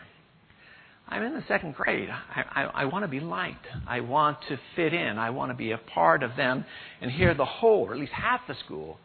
I'm 1.07 1.21
in 1.23 1.33
the 1.33 1.43
second 1.47 1.75
grade. 1.75 2.09
I, 2.09 2.61
I, 2.61 2.63
I 2.63 2.85
want 2.85 3.03
to 3.03 3.09
be 3.09 3.19
liked. 3.19 3.65
I 3.87 3.99
want 3.99 4.37
to 4.49 4.57
fit 4.75 4.93
in. 4.93 5.17
I 5.17 5.29
want 5.31 5.51
to 5.51 5.57
be 5.57 5.71
a 5.71 5.77
part 5.77 6.23
of 6.23 6.35
them. 6.35 6.65
And 7.01 7.11
here 7.11 7.33
the 7.33 7.45
whole, 7.45 7.87
or 7.87 7.93
at 7.93 7.99
least 7.99 8.13
half 8.13 8.41
the 8.47 8.55
school, 8.65 8.97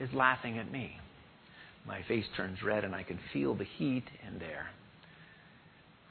is 0.00 0.10
laughing 0.12 0.58
at 0.58 0.70
me. 0.70 0.98
My 1.86 2.02
face 2.08 2.24
turns 2.36 2.62
red 2.62 2.84
and 2.84 2.94
I 2.94 3.02
can 3.02 3.18
feel 3.32 3.54
the 3.54 3.64
heat 3.64 4.04
in 4.26 4.38
there. 4.38 4.66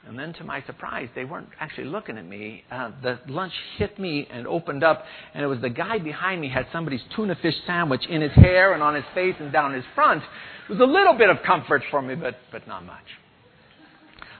And 0.06 0.18
then, 0.18 0.34
to 0.34 0.44
my 0.44 0.62
surprise, 0.66 1.08
they 1.14 1.24
weren't 1.24 1.48
actually 1.58 1.86
looking 1.86 2.18
at 2.18 2.26
me. 2.26 2.62
Uh, 2.70 2.90
the 3.02 3.18
lunch 3.26 3.52
hit 3.78 3.98
me 3.98 4.28
and 4.30 4.46
opened 4.46 4.84
up, 4.84 5.04
and 5.32 5.42
it 5.42 5.46
was 5.46 5.60
the 5.60 5.70
guy 5.70 5.98
behind 5.98 6.40
me 6.40 6.48
had 6.48 6.66
somebody's 6.72 7.00
tuna 7.16 7.36
fish 7.40 7.54
sandwich 7.66 8.04
in 8.08 8.20
his 8.20 8.32
hair 8.32 8.74
and 8.74 8.82
on 8.82 8.94
his 8.94 9.04
face 9.14 9.34
and 9.40 9.52
down 9.52 9.72
his 9.72 9.84
front. 9.94 10.22
It 10.68 10.72
was 10.72 10.80
a 10.80 10.84
little 10.84 11.14
bit 11.14 11.30
of 11.30 11.38
comfort 11.46 11.82
for 11.90 12.02
me, 12.02 12.14
but, 12.14 12.36
but 12.52 12.68
not 12.68 12.84
much. 12.84 13.04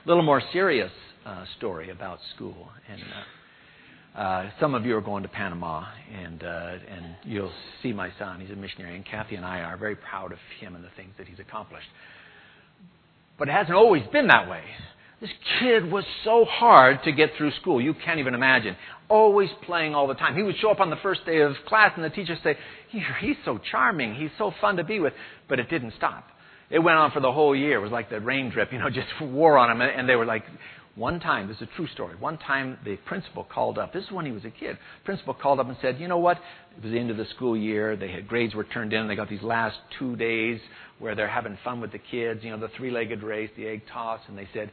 A 0.05 0.09
little 0.09 0.23
more 0.23 0.43
serious 0.53 0.93
uh, 1.25 1.45
story 1.57 1.91
about 1.91 2.19
school. 2.35 2.69
And 2.91 3.01
uh, 3.01 4.21
uh, 4.21 4.51
some 4.61 4.75
of 4.75 4.87
you 4.87 4.97
are 4.97 5.01
going 5.01 5.23
to 5.23 5.29
Panama, 5.29 5.85
and 6.15 6.45
uh, 6.45 6.77
and 6.89 7.17
you'll 7.25 7.53
see 7.83 7.93
my 7.93 8.13
son. 8.19 8.41
He's 8.41 8.51
a 8.51 8.55
missionary, 8.55 8.95
and 8.95 9.05
Kathy 9.05 9.35
and 9.35 9.45
I 9.45 9.61
are 9.61 9.77
very 9.77 9.97
proud 9.97 10.31
of 10.31 10.39
him 10.61 10.77
and 10.77 10.85
the 10.85 10.91
things 10.97 11.15
that 11.19 11.27
he's 11.27 11.41
accomplished. 11.41 11.89
But 13.39 13.49
it 13.49 13.53
hasn't 13.53 13.75
always 13.75 14.05
been 14.13 14.29
that 14.29 14.49
way. 14.49 14.63
This 15.21 15.31
kid 15.61 15.91
was 15.91 16.05
so 16.25 16.45
hard 16.45 17.03
to 17.05 17.13
get 17.13 17.31
through 17.37 17.53
school. 17.61 17.81
You 17.81 17.95
can't 17.95 18.19
even 18.19 18.35
imagine. 18.35 18.77
Always 19.09 19.49
playing 19.65 19.95
all 19.95 20.07
the 20.07 20.15
time. 20.15 20.37
He 20.37 20.43
would 20.43 20.57
show 20.59 20.71
up 20.71 20.81
on 20.81 20.91
the 20.91 20.97
first 20.97 21.25
day 21.25 21.41
of 21.41 21.55
class, 21.67 21.93
and 21.97 22.05
the 22.05 22.11
teacher 22.11 22.37
say, 22.43 22.57
"He's 22.89 23.37
so 23.45 23.59
charming. 23.59 24.15
He's 24.15 24.31
so 24.39 24.51
fun 24.61 24.77
to 24.77 24.85
be 24.85 25.01
with." 25.01 25.15
But 25.49 25.61
it 25.61 25.71
didn't 25.71 25.95
stop. 25.97 26.29
It 26.71 26.79
went 26.79 26.99
on 26.99 27.11
for 27.11 27.21
the 27.21 27.31
whole 27.31 27.55
year. 27.55 27.79
It 27.79 27.83
was 27.83 27.93
like 27.93 28.11
the 28.11 28.21
rain 28.21 28.51
drip, 28.51 28.73
you 28.73 28.79
know, 28.79 28.91
just 29.03 29.09
wore 29.21 29.59
on 29.59 29.71
him. 29.71 29.81
And 29.81 30.09
they 30.09 30.17
were 30.17 30.25
like, 30.25 30.45
one 30.97 31.19
time, 31.19 31.49
this 31.49 31.57
is 31.57 31.63
a 31.63 31.77
true 31.77 31.89
story. 31.89 32.15
One 32.15 32.39
time, 32.39 32.79
the 32.85 32.97
principal 32.97 33.43
called 33.43 33.79
up. 33.79 33.93
This 33.93 34.05
is 34.05 34.13
when 34.13 34.27
he 34.27 34.33
was 34.33 34.45
a 34.45 34.51
kid. 34.51 34.79
Principal 35.05 35.35
called 35.35 35.59
up 35.59 35.67
and 35.67 35.77
said, 35.83 35.99
"You 35.99 36.07
know 36.07 36.19
what? 36.19 36.37
It 36.77 36.85
was 36.85 36.93
the 36.93 36.99
end 36.99 37.11
of 37.11 37.17
the 37.17 37.25
school 37.35 37.57
year. 37.57 37.97
They 37.97 38.13
had 38.13 38.29
grades 38.29 38.55
were 38.55 38.63
turned 38.63 38.93
in. 38.93 39.09
They 39.09 39.17
got 39.17 39.29
these 39.29 39.43
last 39.43 39.77
two 39.99 40.15
days 40.15 40.61
where 41.01 41.17
they're 41.17 41.27
having 41.27 41.59
fun 41.65 41.81
with 41.81 41.91
the 41.91 41.99
kids. 41.99 42.45
You 42.45 42.51
know, 42.51 42.59
the 42.59 42.69
three-legged 42.77 43.25
race, 43.25 43.51
the 43.57 43.67
egg 43.67 43.83
toss." 43.93 44.21
And 44.29 44.39
they 44.39 44.49
said, 44.55 44.71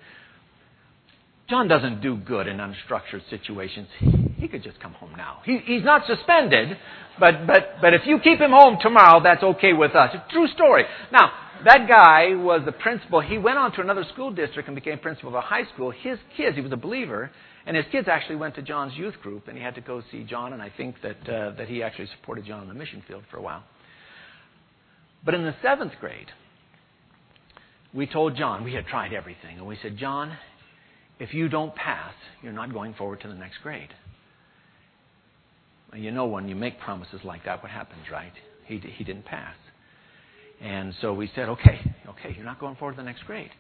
"John 1.52 1.68
doesn't 1.68 2.02
do 2.02 2.16
good 2.16 2.48
in 2.48 2.58
unstructured 2.58 3.30
situations. 3.30 3.90
He 4.38 4.48
could 4.48 4.64
just 4.64 4.80
come 4.80 4.94
home 4.94 5.14
now. 5.18 5.42
He, 5.44 5.58
he's 5.58 5.84
not 5.84 6.08
suspended, 6.08 6.78
but 7.20 7.46
but 7.46 7.82
but 7.82 7.94
if 7.94 8.08
you 8.08 8.20
keep 8.20 8.40
him 8.40 8.52
home 8.52 8.78
tomorrow, 8.82 9.22
that's 9.22 9.44
okay 9.44 9.74
with 9.74 9.94
us." 9.94 10.16
True 10.32 10.48
story. 10.48 10.86
Now, 11.12 11.30
that 11.66 11.90
guy 11.90 12.36
was 12.36 12.62
the 12.66 12.72
principal. 12.72 13.20
He 13.20 13.38
went 13.38 13.58
on 13.58 13.74
to 13.74 13.82
another 13.82 14.06
school 14.14 14.32
district 14.32 14.70
and 14.70 14.76
became 14.76 14.98
principal 15.00 15.30
of 15.30 15.36
a 15.36 15.42
high 15.42 15.66
school. 15.74 15.92
His 15.92 16.18
kids, 16.38 16.56
he 16.56 16.62
was 16.62 16.72
a 16.72 16.78
believer, 16.78 17.30
and 17.66 17.76
his 17.76 17.86
kids 17.92 18.08
actually 18.08 18.38
went 18.38 18.56
to 18.56 18.62
John's 18.62 18.96
youth 18.96 19.16
group, 19.22 19.50
and 19.50 19.58
he 19.58 19.64
had 19.64 19.76
to 19.76 19.82
go 19.82 20.02
see 20.10 20.24
John, 20.24 20.54
and 20.54 20.62
I 20.62 20.72
think 20.76 20.96
that, 21.04 21.30
uh, 21.30 21.52
that 21.58 21.68
he 21.68 21.84
actually 21.84 22.08
supported 22.18 22.46
John 22.46 22.62
on 22.62 22.68
the 22.70 22.74
mission 22.74 23.04
field 23.08 23.24
for 23.30 23.38
a 23.38 23.42
while. 23.42 23.64
But 25.24 25.36
in 25.36 25.44
the 25.44 25.56
seventh 25.62 25.94
grade, 26.00 26.32
we 27.94 28.08
told 28.08 28.38
John, 28.38 28.64
we 28.64 28.74
had 28.74 28.88
tried 28.88 29.14
everything, 29.14 29.58
and 29.58 29.68
we 29.68 29.78
said, 29.82 29.98
John, 29.98 30.38
if 31.22 31.36
you 31.36 31.48
don't 31.48 31.76
pass, 31.76 32.16
you're 32.42 32.52
not 32.52 32.74
going 32.74 32.96
forward 32.96 33.22
to 33.22 33.28
the 33.28 33.36
next 33.36 33.60
grade. 33.62 33.90
You 35.94 36.12
know, 36.12 36.26
when 36.26 36.48
you 36.48 36.56
make 36.56 36.80
promises 36.80 37.20
like 37.24 37.46
that, 37.46 37.62
what 37.62 37.72
happens, 37.72 38.02
right? 38.12 38.32
He, 38.66 38.80
he 38.80 39.04
didn't 39.04 39.26
pass. 39.26 39.56
And 40.60 40.96
so 41.00 41.14
we 41.14 41.30
said, 41.36 41.48
okay, 41.50 41.80
okay, 42.10 42.34
you're 42.36 42.46
not 42.46 42.60
going 42.60 42.76
forward 42.76 42.94
to 42.94 42.98
the 42.98 43.04
next 43.04 43.24
grade. 43.28 43.52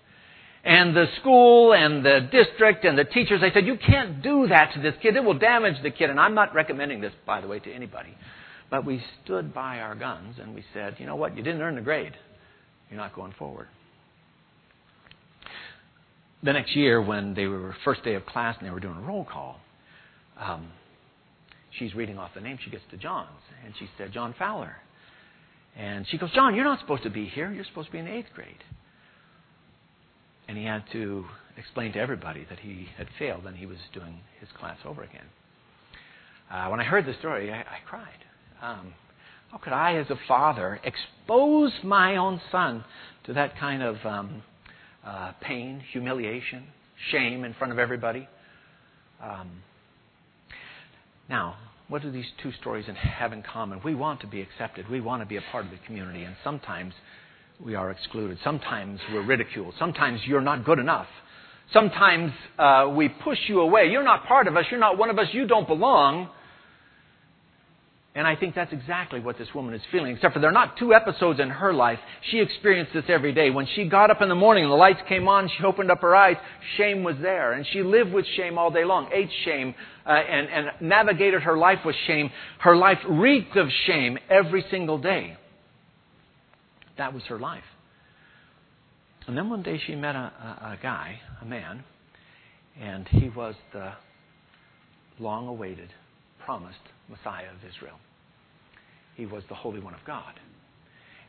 And 0.63 0.95
the 0.95 1.05
school 1.19 1.73
and 1.73 2.03
the 2.03 2.27
district 2.31 2.83
and 2.83 2.97
the 2.97 3.03
teachers, 3.03 3.41
they 3.41 3.51
said, 3.51 3.67
you 3.67 3.77
can't 3.77 4.23
do 4.23 4.47
that 4.47 4.73
to 4.73 4.81
this 4.81 4.95
kid. 4.99 5.15
It 5.15 5.23
will 5.23 5.37
damage 5.37 5.83
the 5.83 5.91
kid. 5.91 6.09
And 6.09 6.19
I'm 6.19 6.33
not 6.33 6.55
recommending 6.55 6.99
this, 6.99 7.13
by 7.27 7.41
the 7.41 7.47
way, 7.47 7.59
to 7.59 7.71
anybody. 7.71 8.17
But 8.71 8.85
we 8.85 9.03
stood 9.23 9.53
by 9.53 9.81
our 9.81 9.93
guns 9.93 10.37
and 10.41 10.55
we 10.55 10.63
said, 10.73 10.95
you 10.97 11.05
know 11.05 11.15
what? 11.15 11.37
You 11.37 11.43
didn't 11.43 11.61
earn 11.61 11.75
the 11.75 11.81
grade. 11.81 12.13
You're 12.89 12.99
not 12.99 13.13
going 13.13 13.33
forward. 13.37 13.67
The 16.43 16.53
next 16.53 16.75
year, 16.75 17.01
when 17.01 17.33
they 17.35 17.45
were 17.45 17.75
first 17.85 18.03
day 18.03 18.15
of 18.15 18.25
class 18.25 18.55
and 18.57 18.67
they 18.67 18.71
were 18.71 18.79
doing 18.79 18.97
a 18.97 19.01
roll 19.01 19.25
call, 19.25 19.59
um, 20.39 20.71
she's 21.77 21.93
reading 21.93 22.17
off 22.17 22.31
the 22.33 22.41
name. 22.41 22.57
She 22.63 22.71
gets 22.71 22.83
to 22.91 22.97
John's, 22.97 23.29
and 23.63 23.73
she 23.77 23.87
said, 23.97 24.11
John 24.11 24.33
Fowler. 24.37 24.75
And 25.77 26.07
she 26.07 26.17
goes, 26.17 26.31
John, 26.31 26.55
you're 26.55 26.65
not 26.65 26.79
supposed 26.79 27.03
to 27.03 27.09
be 27.09 27.25
here. 27.27 27.51
You're 27.51 27.65
supposed 27.65 27.87
to 27.87 27.91
be 27.91 27.99
in 27.99 28.05
the 28.05 28.13
eighth 28.13 28.33
grade. 28.33 28.63
And 30.47 30.57
he 30.57 30.65
had 30.65 30.83
to 30.91 31.25
explain 31.57 31.93
to 31.93 31.99
everybody 31.99 32.45
that 32.49 32.59
he 32.59 32.87
had 32.97 33.07
failed 33.19 33.45
and 33.45 33.55
he 33.55 33.65
was 33.65 33.77
doing 33.93 34.19
his 34.39 34.49
class 34.59 34.77
over 34.85 35.03
again. 35.03 35.25
Uh, 36.49 36.67
when 36.67 36.79
I 36.79 36.83
heard 36.83 37.05
the 37.05 37.13
story, 37.19 37.51
I, 37.51 37.59
I 37.59 37.77
cried. 37.87 38.07
Um, 38.61 38.93
how 39.51 39.57
could 39.57 39.73
I, 39.73 39.95
as 39.95 40.09
a 40.09 40.19
father, 40.27 40.79
expose 40.83 41.71
my 41.83 42.17
own 42.17 42.41
son 42.51 42.83
to 43.25 43.33
that 43.33 43.57
kind 43.57 43.81
of 43.81 43.97
um, 44.05 44.43
uh, 45.05 45.33
pain, 45.41 45.81
humiliation, 45.91 46.63
shame 47.11 47.43
in 47.43 47.53
front 47.53 47.73
of 47.73 47.79
everybody? 47.79 48.27
Um, 49.21 49.49
now, 51.29 51.55
what 51.87 52.01
do 52.01 52.11
these 52.11 52.25
two 52.41 52.51
stories 52.53 52.85
have 52.97 53.33
in 53.33 53.43
common? 53.43 53.81
We 53.83 53.95
want 53.95 54.21
to 54.21 54.27
be 54.27 54.41
accepted. 54.41 54.89
We 54.89 55.01
want 55.01 55.21
to 55.21 55.25
be 55.25 55.37
a 55.37 55.41
part 55.51 55.65
of 55.65 55.71
the 55.71 55.77
community, 55.85 56.23
and 56.23 56.35
sometimes 56.43 56.93
we 57.63 57.75
are 57.75 57.91
excluded. 57.91 58.37
Sometimes 58.43 58.99
we're 59.11 59.25
ridiculed. 59.25 59.73
Sometimes 59.77 60.21
you're 60.25 60.41
not 60.41 60.65
good 60.65 60.79
enough. 60.79 61.07
Sometimes 61.73 62.31
uh, 62.57 62.91
we 62.95 63.09
push 63.09 63.37
you 63.47 63.61
away. 63.61 63.89
You're 63.89 64.03
not 64.03 64.25
part 64.25 64.47
of 64.47 64.57
us. 64.57 64.65
You're 64.69 64.79
not 64.79 64.97
one 64.97 65.09
of 65.09 65.19
us. 65.19 65.27
You 65.31 65.47
don't 65.47 65.67
belong. 65.67 66.29
And 68.13 68.27
I 68.27 68.35
think 68.35 68.55
that's 68.55 68.73
exactly 68.73 69.21
what 69.21 69.37
this 69.37 69.47
woman 69.55 69.73
is 69.73 69.81
feeling, 69.89 70.13
except 70.13 70.33
for 70.33 70.41
there 70.41 70.49
are 70.49 70.53
not 70.53 70.77
two 70.77 70.93
episodes 70.93 71.39
in 71.39 71.49
her 71.49 71.71
life. 71.71 71.97
She 72.29 72.39
experienced 72.39 72.91
this 72.93 73.05
every 73.07 73.31
day. 73.33 73.51
When 73.51 73.65
she 73.73 73.85
got 73.87 74.11
up 74.11 74.21
in 74.21 74.27
the 74.27 74.35
morning 74.35 74.65
and 74.65 74.71
the 74.71 74.75
lights 74.75 74.99
came 75.07 75.29
on, 75.29 75.47
she 75.47 75.63
opened 75.63 75.89
up 75.89 76.01
her 76.01 76.13
eyes, 76.13 76.35
shame 76.75 77.03
was 77.03 77.15
there. 77.21 77.53
And 77.53 77.65
she 77.71 77.83
lived 77.83 78.11
with 78.11 78.25
shame 78.35 78.57
all 78.57 78.69
day 78.69 78.83
long, 78.83 79.09
ate 79.13 79.29
shame, 79.45 79.73
uh, 80.05 80.09
and, 80.09 80.49
and 80.49 80.81
navigated 80.81 81.43
her 81.43 81.57
life 81.57 81.79
with 81.85 81.95
shame. 82.05 82.29
Her 82.59 82.75
life 82.75 82.97
reeked 83.09 83.55
of 83.55 83.69
shame 83.85 84.17
every 84.29 84.65
single 84.69 84.97
day. 84.97 85.37
That 86.97 87.13
was 87.13 87.23
her 87.29 87.39
life. 87.39 87.63
And 89.27 89.37
then 89.37 89.49
one 89.49 89.63
day 89.63 89.79
she 89.87 89.95
met 89.95 90.15
a, 90.15 90.19
a, 90.19 90.73
a 90.73 90.79
guy, 90.81 91.21
a 91.41 91.45
man, 91.45 91.85
and 92.77 93.07
he 93.07 93.29
was 93.29 93.55
the 93.71 93.93
long 95.19 95.47
awaited, 95.47 95.89
promised 96.45 96.79
Messiah 97.09 97.49
of 97.49 97.69
Israel. 97.69 97.97
He 99.15 99.25
was 99.25 99.43
the 99.49 99.55
Holy 99.55 99.79
One 99.79 99.93
of 99.93 99.99
God. 100.05 100.33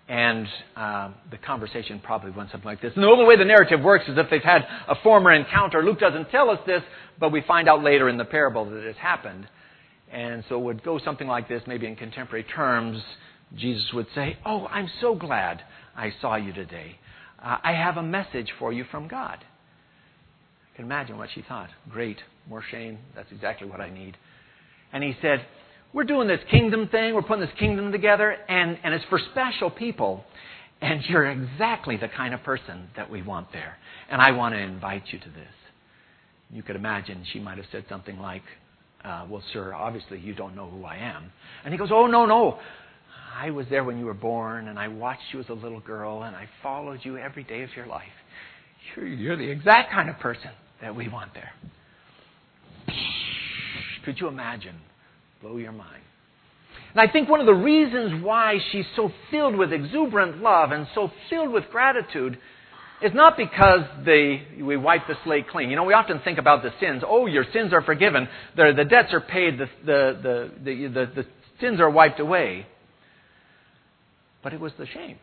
And 0.08 0.46
uh, 0.76 1.10
the 1.30 1.38
conversation 1.38 2.00
probably 2.02 2.32
went 2.32 2.50
something 2.50 2.66
like 2.66 2.82
this. 2.82 2.92
And 2.94 3.04
the 3.04 3.08
only 3.08 3.24
way 3.24 3.36
the 3.36 3.44
narrative 3.44 3.80
works 3.80 4.04
is 4.08 4.18
if 4.18 4.28
they've 4.30 4.42
had 4.42 4.62
a 4.88 4.96
former 5.02 5.32
encounter. 5.32 5.82
Luke 5.82 6.00
doesn't 6.00 6.30
tell 6.30 6.50
us 6.50 6.58
this, 6.66 6.82
but 7.20 7.30
we 7.30 7.40
find 7.42 7.68
out 7.68 7.82
later 7.82 8.08
in 8.08 8.18
the 8.18 8.24
parable 8.24 8.64
that 8.64 8.76
it 8.76 8.86
has 8.86 8.96
happened. 8.96 9.46
And 10.10 10.44
so 10.48 10.56
it 10.56 10.64
would 10.64 10.82
go 10.82 10.98
something 10.98 11.28
like 11.28 11.48
this, 11.48 11.62
maybe 11.66 11.86
in 11.86 11.96
contemporary 11.96 12.44
terms. 12.44 13.02
Jesus 13.56 13.92
would 13.94 14.06
say, 14.14 14.36
Oh, 14.44 14.66
I'm 14.66 14.90
so 15.00 15.14
glad 15.14 15.62
I 15.96 16.12
saw 16.20 16.36
you 16.36 16.52
today. 16.52 16.98
Uh, 17.42 17.58
I 17.62 17.72
have 17.72 17.96
a 17.96 18.02
message 18.02 18.52
for 18.58 18.72
you 18.72 18.84
from 18.90 19.08
God. 19.08 19.38
I 20.72 20.76
can 20.76 20.84
imagine 20.84 21.18
what 21.18 21.28
she 21.34 21.42
thought. 21.42 21.70
Great, 21.90 22.18
more 22.48 22.62
shame. 22.70 22.98
That's 23.14 23.30
exactly 23.30 23.68
what 23.68 23.80
I 23.80 23.90
need. 23.90 24.16
And 24.92 25.02
he 25.02 25.16
said, 25.22 25.46
we're 25.92 26.04
doing 26.04 26.26
this 26.26 26.40
kingdom 26.50 26.88
thing, 26.88 27.14
we're 27.14 27.22
putting 27.22 27.44
this 27.44 27.54
kingdom 27.58 27.92
together, 27.92 28.34
and, 28.48 28.78
and 28.82 28.94
it's 28.94 29.04
for 29.10 29.20
special 29.32 29.70
people. 29.70 30.24
And 30.80 31.02
you're 31.04 31.30
exactly 31.30 31.96
the 31.96 32.08
kind 32.08 32.34
of 32.34 32.42
person 32.42 32.88
that 32.96 33.10
we 33.10 33.22
want 33.22 33.52
there. 33.52 33.76
And 34.10 34.20
I 34.20 34.32
want 34.32 34.54
to 34.54 34.58
invite 34.58 35.04
you 35.12 35.18
to 35.18 35.28
this. 35.28 35.52
You 36.50 36.62
could 36.62 36.76
imagine 36.76 37.24
she 37.32 37.38
might 37.38 37.58
have 37.58 37.66
said 37.70 37.84
something 37.88 38.18
like, 38.18 38.42
uh, 39.04 39.26
Well, 39.28 39.42
sir, 39.52 39.72
obviously 39.74 40.18
you 40.18 40.34
don't 40.34 40.56
know 40.56 40.68
who 40.68 40.84
I 40.84 40.96
am. 40.96 41.30
And 41.64 41.72
he 41.72 41.78
goes, 41.78 41.90
Oh, 41.92 42.06
no, 42.06 42.26
no. 42.26 42.58
I 43.34 43.50
was 43.50 43.66
there 43.70 43.84
when 43.84 43.98
you 43.98 44.06
were 44.06 44.14
born, 44.14 44.68
and 44.68 44.78
I 44.78 44.88
watched 44.88 45.22
you 45.32 45.40
as 45.40 45.48
a 45.48 45.54
little 45.54 45.80
girl, 45.80 46.24
and 46.24 46.36
I 46.36 46.48
followed 46.62 47.00
you 47.02 47.16
every 47.16 47.44
day 47.44 47.62
of 47.62 47.70
your 47.74 47.86
life. 47.86 48.02
You're, 48.94 49.06
you're 49.06 49.36
the 49.36 49.48
exact 49.48 49.92
kind 49.92 50.10
of 50.10 50.18
person 50.18 50.50
that 50.80 50.94
we 50.94 51.08
want 51.08 51.32
there. 51.32 51.52
Could 54.04 54.20
you 54.20 54.28
imagine 54.28 54.76
blow 55.42 55.56
your 55.56 55.72
mind. 55.72 56.02
And 56.94 57.00
I 57.00 57.12
think 57.12 57.28
one 57.28 57.40
of 57.40 57.46
the 57.46 57.54
reasons 57.54 58.22
why 58.22 58.58
she's 58.70 58.86
so 58.96 59.10
filled 59.30 59.56
with 59.56 59.72
exuberant 59.72 60.38
love 60.38 60.72
and 60.72 60.86
so 60.94 61.10
filled 61.28 61.50
with 61.50 61.64
gratitude 61.70 62.38
is 63.02 63.12
not 63.14 63.36
because 63.36 63.80
they, 64.04 64.46
we 64.62 64.76
wipe 64.76 65.06
the 65.08 65.16
slate 65.24 65.48
clean. 65.48 65.68
You 65.70 65.76
know, 65.76 65.84
we 65.84 65.94
often 65.94 66.20
think 66.20 66.38
about 66.38 66.62
the 66.62 66.70
sins. 66.80 67.02
Oh, 67.06 67.26
your 67.26 67.44
sins 67.52 67.72
are 67.72 67.82
forgiven. 67.82 68.28
The, 68.56 68.72
the 68.76 68.84
debts 68.84 69.12
are 69.12 69.20
paid. 69.20 69.58
The, 69.58 69.66
the, 69.84 70.50
the, 70.62 70.88
the, 70.88 71.22
the 71.22 71.26
sins 71.60 71.80
are 71.80 71.90
wiped 71.90 72.20
away. 72.20 72.66
But 74.44 74.52
it 74.52 74.60
was 74.60 74.72
the 74.78 74.86
shame. 74.86 75.18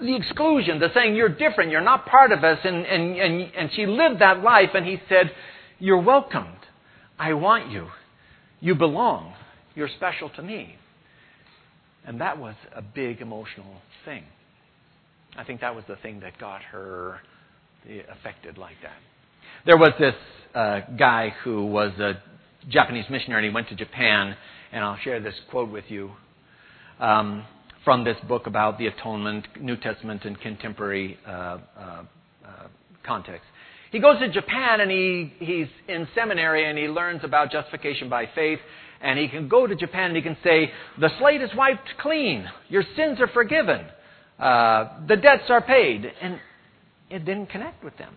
The 0.00 0.16
exclusion, 0.16 0.78
the 0.78 0.88
saying, 0.94 1.14
you're 1.14 1.28
different, 1.28 1.70
you're 1.70 1.80
not 1.80 2.06
part 2.06 2.32
of 2.32 2.44
us. 2.44 2.58
And, 2.64 2.86
and, 2.86 3.16
and, 3.16 3.54
and 3.54 3.70
she 3.74 3.86
lived 3.86 4.20
that 4.20 4.42
life, 4.42 4.70
and 4.74 4.84
he 4.86 5.00
said, 5.08 5.32
You're 5.78 6.02
welcomed. 6.02 6.55
I 7.18 7.32
want 7.32 7.70
you. 7.70 7.88
You 8.60 8.74
belong. 8.74 9.34
You're 9.74 9.88
special 9.96 10.30
to 10.30 10.42
me. 10.42 10.76
And 12.06 12.20
that 12.20 12.38
was 12.38 12.54
a 12.74 12.82
big 12.82 13.20
emotional 13.20 13.80
thing. 14.04 14.24
I 15.36 15.44
think 15.44 15.60
that 15.60 15.74
was 15.74 15.84
the 15.88 15.96
thing 15.96 16.20
that 16.20 16.38
got 16.38 16.62
her 16.62 17.20
affected 18.10 18.58
like 18.58 18.76
that. 18.82 18.96
There 19.64 19.76
was 19.76 19.92
this 19.98 20.14
uh, 20.54 20.80
guy 20.98 21.34
who 21.42 21.66
was 21.66 21.92
a 21.98 22.22
Japanese 22.68 23.04
missionary, 23.10 23.44
and 23.44 23.52
he 23.52 23.54
went 23.54 23.68
to 23.68 23.74
Japan, 23.74 24.36
and 24.72 24.84
I'll 24.84 24.98
share 24.98 25.20
this 25.20 25.34
quote 25.50 25.70
with 25.70 25.84
you 25.88 26.12
um, 26.98 27.44
from 27.84 28.04
this 28.04 28.16
book 28.26 28.46
about 28.46 28.78
the 28.78 28.86
atonement, 28.86 29.46
New 29.60 29.76
Testament, 29.76 30.24
and 30.24 30.40
contemporary 30.40 31.18
uh, 31.26 31.30
uh, 31.30 31.58
uh 31.78 32.04
context. 33.04 33.46
He 33.92 34.00
goes 34.00 34.18
to 34.20 34.28
Japan 34.28 34.80
and 34.80 34.90
he, 34.90 35.32
he's 35.38 35.68
in 35.88 36.08
seminary 36.14 36.68
and 36.68 36.78
he 36.78 36.88
learns 36.88 37.22
about 37.24 37.50
justification 37.50 38.08
by 38.08 38.28
faith. 38.34 38.58
And 39.00 39.18
he 39.18 39.28
can 39.28 39.48
go 39.48 39.66
to 39.66 39.76
Japan 39.76 40.06
and 40.06 40.16
he 40.16 40.22
can 40.22 40.36
say, 40.42 40.70
The 40.98 41.10
slate 41.18 41.42
is 41.42 41.50
wiped 41.56 41.88
clean. 42.00 42.46
Your 42.68 42.82
sins 42.96 43.20
are 43.20 43.28
forgiven. 43.28 43.86
Uh, 44.38 45.06
the 45.06 45.16
debts 45.16 45.44
are 45.50 45.62
paid. 45.62 46.10
And 46.20 46.40
it 47.10 47.24
didn't 47.24 47.46
connect 47.46 47.84
with 47.84 47.96
them. 47.98 48.14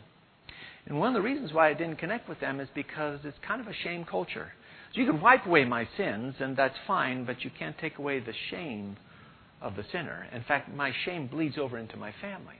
And 0.85 0.99
one 0.99 1.15
of 1.15 1.21
the 1.21 1.27
reasons 1.27 1.53
why 1.53 1.69
it 1.69 1.77
didn't 1.77 1.97
connect 1.97 2.27
with 2.27 2.39
them 2.39 2.59
is 2.59 2.67
because 2.73 3.19
it's 3.23 3.37
kind 3.47 3.61
of 3.61 3.67
a 3.67 3.73
shame 3.83 4.05
culture. 4.05 4.51
So 4.93 5.01
you 5.01 5.05
can 5.05 5.21
wipe 5.21 5.45
away 5.45 5.65
my 5.65 5.87
sins, 5.97 6.35
and 6.39 6.57
that's 6.57 6.75
fine, 6.87 7.25
but 7.25 7.43
you 7.43 7.51
can't 7.57 7.77
take 7.77 7.99
away 7.99 8.19
the 8.19 8.33
shame 8.49 8.97
of 9.61 9.75
the 9.75 9.83
sinner. 9.91 10.25
In 10.33 10.43
fact, 10.43 10.73
my 10.73 10.91
shame 11.05 11.27
bleeds 11.27 11.57
over 11.59 11.77
into 11.77 11.95
my 11.95 12.11
family. 12.21 12.55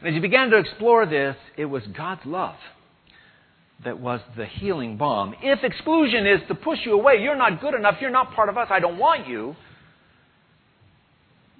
And 0.00 0.08
as 0.08 0.14
you 0.14 0.20
began 0.20 0.50
to 0.50 0.58
explore 0.58 1.06
this, 1.06 1.36
it 1.56 1.64
was 1.64 1.82
God's 1.96 2.24
love 2.24 2.56
that 3.84 3.98
was 3.98 4.20
the 4.36 4.46
healing 4.46 4.96
balm. 4.96 5.34
If 5.42 5.62
exclusion 5.62 6.26
is 6.26 6.40
to 6.48 6.54
push 6.54 6.78
you 6.84 6.92
away, 6.92 7.22
you're 7.22 7.36
not 7.36 7.60
good 7.60 7.74
enough, 7.74 7.96
you're 8.00 8.10
not 8.10 8.34
part 8.34 8.48
of 8.48 8.58
us, 8.58 8.68
I 8.70 8.80
don't 8.80 8.98
want 8.98 9.28
you, 9.28 9.54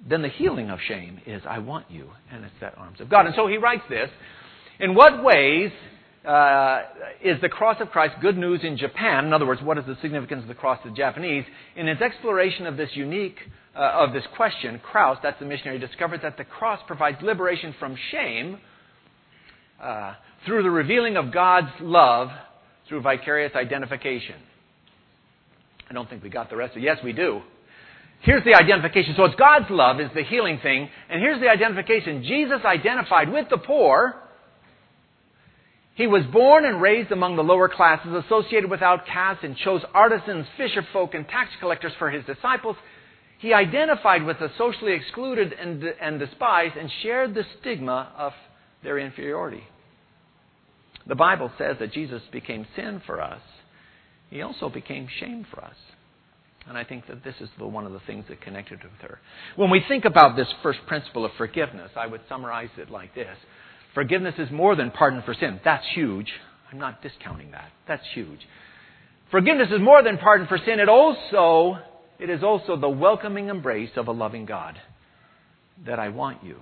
then 0.07 0.21
the 0.21 0.29
healing 0.29 0.69
of 0.69 0.79
shame 0.87 1.21
is, 1.25 1.41
I 1.47 1.59
want 1.59 1.89
you, 1.89 2.09
and 2.31 2.43
it's 2.43 2.53
that 2.61 2.77
arms 2.77 3.01
of 3.01 3.09
God. 3.09 3.25
And 3.25 3.35
so 3.35 3.47
he 3.47 3.57
writes 3.57 3.83
this 3.89 4.09
In 4.79 4.95
what 4.95 5.23
ways 5.23 5.71
uh, 6.25 6.81
is 7.23 7.39
the 7.41 7.49
cross 7.49 7.77
of 7.79 7.89
Christ 7.89 8.15
good 8.21 8.37
news 8.37 8.61
in 8.63 8.77
Japan? 8.77 9.25
In 9.25 9.33
other 9.33 9.45
words, 9.45 9.61
what 9.61 9.77
is 9.77 9.85
the 9.85 9.97
significance 10.01 10.41
of 10.41 10.47
the 10.47 10.55
cross 10.55 10.81
to 10.83 10.89
the 10.89 10.95
Japanese? 10.95 11.45
In 11.75 11.87
his 11.87 12.01
exploration 12.01 12.65
of 12.65 12.77
this 12.77 12.89
unique 12.93 13.37
uh, 13.75 13.79
of 13.79 14.13
this 14.13 14.23
question, 14.35 14.81
Kraus, 14.83 15.17
that's 15.23 15.39
the 15.39 15.45
missionary, 15.45 15.79
discovered 15.79 16.21
that 16.23 16.37
the 16.37 16.43
cross 16.43 16.79
provides 16.87 17.21
liberation 17.21 17.73
from 17.79 17.95
shame 18.11 18.57
uh, 19.81 20.15
through 20.45 20.63
the 20.63 20.69
revealing 20.69 21.15
of 21.15 21.31
God's 21.31 21.71
love 21.79 22.29
through 22.89 23.01
vicarious 23.01 23.53
identification. 23.55 24.35
I 25.89 25.93
don't 25.93 26.09
think 26.09 26.23
we 26.23 26.29
got 26.29 26.49
the 26.49 26.57
rest 26.57 26.71
of 26.71 26.81
it. 26.81 26.85
Yes, 26.85 26.97
we 27.03 27.13
do. 27.13 27.41
Here's 28.21 28.43
the 28.43 28.55
identification. 28.55 29.13
So 29.15 29.23
it's 29.23 29.35
God's 29.35 29.69
love 29.69 30.01
is 30.01 30.09
the 30.13 30.23
healing 30.23 30.59
thing, 30.61 30.89
and 31.09 31.21
here's 31.21 31.39
the 31.39 31.47
identification. 31.47 32.23
Jesus 32.23 32.59
identified 32.65 33.31
with 33.31 33.47
the 33.49 33.57
poor. 33.57 34.15
He 35.99 36.07
was 36.07 36.23
born 36.31 36.63
and 36.63 36.81
raised 36.81 37.11
among 37.11 37.35
the 37.35 37.43
lower 37.43 37.67
classes, 37.67 38.13
associated 38.25 38.69
with 38.69 38.81
outcasts, 38.81 39.43
and 39.43 39.57
chose 39.57 39.81
artisans, 39.93 40.45
fisher 40.55 40.81
folk, 40.93 41.13
and 41.13 41.27
tax 41.27 41.49
collectors 41.59 41.91
for 41.99 42.09
his 42.09 42.23
disciples. 42.23 42.77
He 43.39 43.53
identified 43.53 44.23
with 44.23 44.39
the 44.39 44.49
socially 44.57 44.93
excluded 44.93 45.51
and, 45.51 45.83
and 45.83 46.17
despised 46.17 46.77
and 46.77 46.89
shared 47.03 47.35
the 47.35 47.43
stigma 47.59 48.13
of 48.17 48.31
their 48.81 48.97
inferiority. 48.97 49.65
The 51.05 51.15
Bible 51.15 51.51
says 51.57 51.75
that 51.81 51.91
Jesus 51.91 52.21
became 52.31 52.65
sin 52.77 53.01
for 53.05 53.19
us. 53.19 53.41
He 54.29 54.41
also 54.41 54.69
became 54.69 55.09
shame 55.19 55.45
for 55.53 55.65
us. 55.65 55.75
And 56.65 56.77
I 56.77 56.85
think 56.85 57.07
that 57.07 57.25
this 57.25 57.35
is 57.41 57.49
the, 57.57 57.67
one 57.67 57.85
of 57.85 57.91
the 57.91 57.99
things 58.07 58.23
that 58.29 58.39
connected 58.39 58.81
with 58.81 59.01
her. 59.01 59.19
When 59.57 59.69
we 59.69 59.83
think 59.85 60.05
about 60.05 60.37
this 60.37 60.47
first 60.63 60.79
principle 60.87 61.25
of 61.25 61.31
forgiveness, 61.37 61.91
I 61.97 62.07
would 62.07 62.21
summarize 62.29 62.69
it 62.77 62.89
like 62.89 63.13
this 63.13 63.35
Forgiveness 63.93 64.35
is 64.37 64.51
more 64.51 64.75
than 64.75 64.91
pardon 64.91 65.21
for 65.23 65.33
sin. 65.33 65.59
That's 65.63 65.85
huge. 65.93 66.31
I'm 66.71 66.79
not 66.79 67.01
discounting 67.01 67.51
that. 67.51 67.69
That's 67.87 68.03
huge. 68.13 68.39
Forgiveness 69.31 69.69
is 69.71 69.81
more 69.81 70.03
than 70.03 70.17
pardon 70.17 70.47
for 70.47 70.57
sin. 70.57 70.79
It 70.79 70.89
also, 70.89 71.79
it 72.19 72.29
is 72.29 72.43
also 72.43 72.75
the 72.75 72.89
welcoming 72.89 73.49
embrace 73.49 73.91
of 73.95 74.07
a 74.07 74.11
loving 74.11 74.45
God. 74.45 74.75
That 75.85 75.99
I 75.99 76.09
want 76.09 76.43
you. 76.43 76.57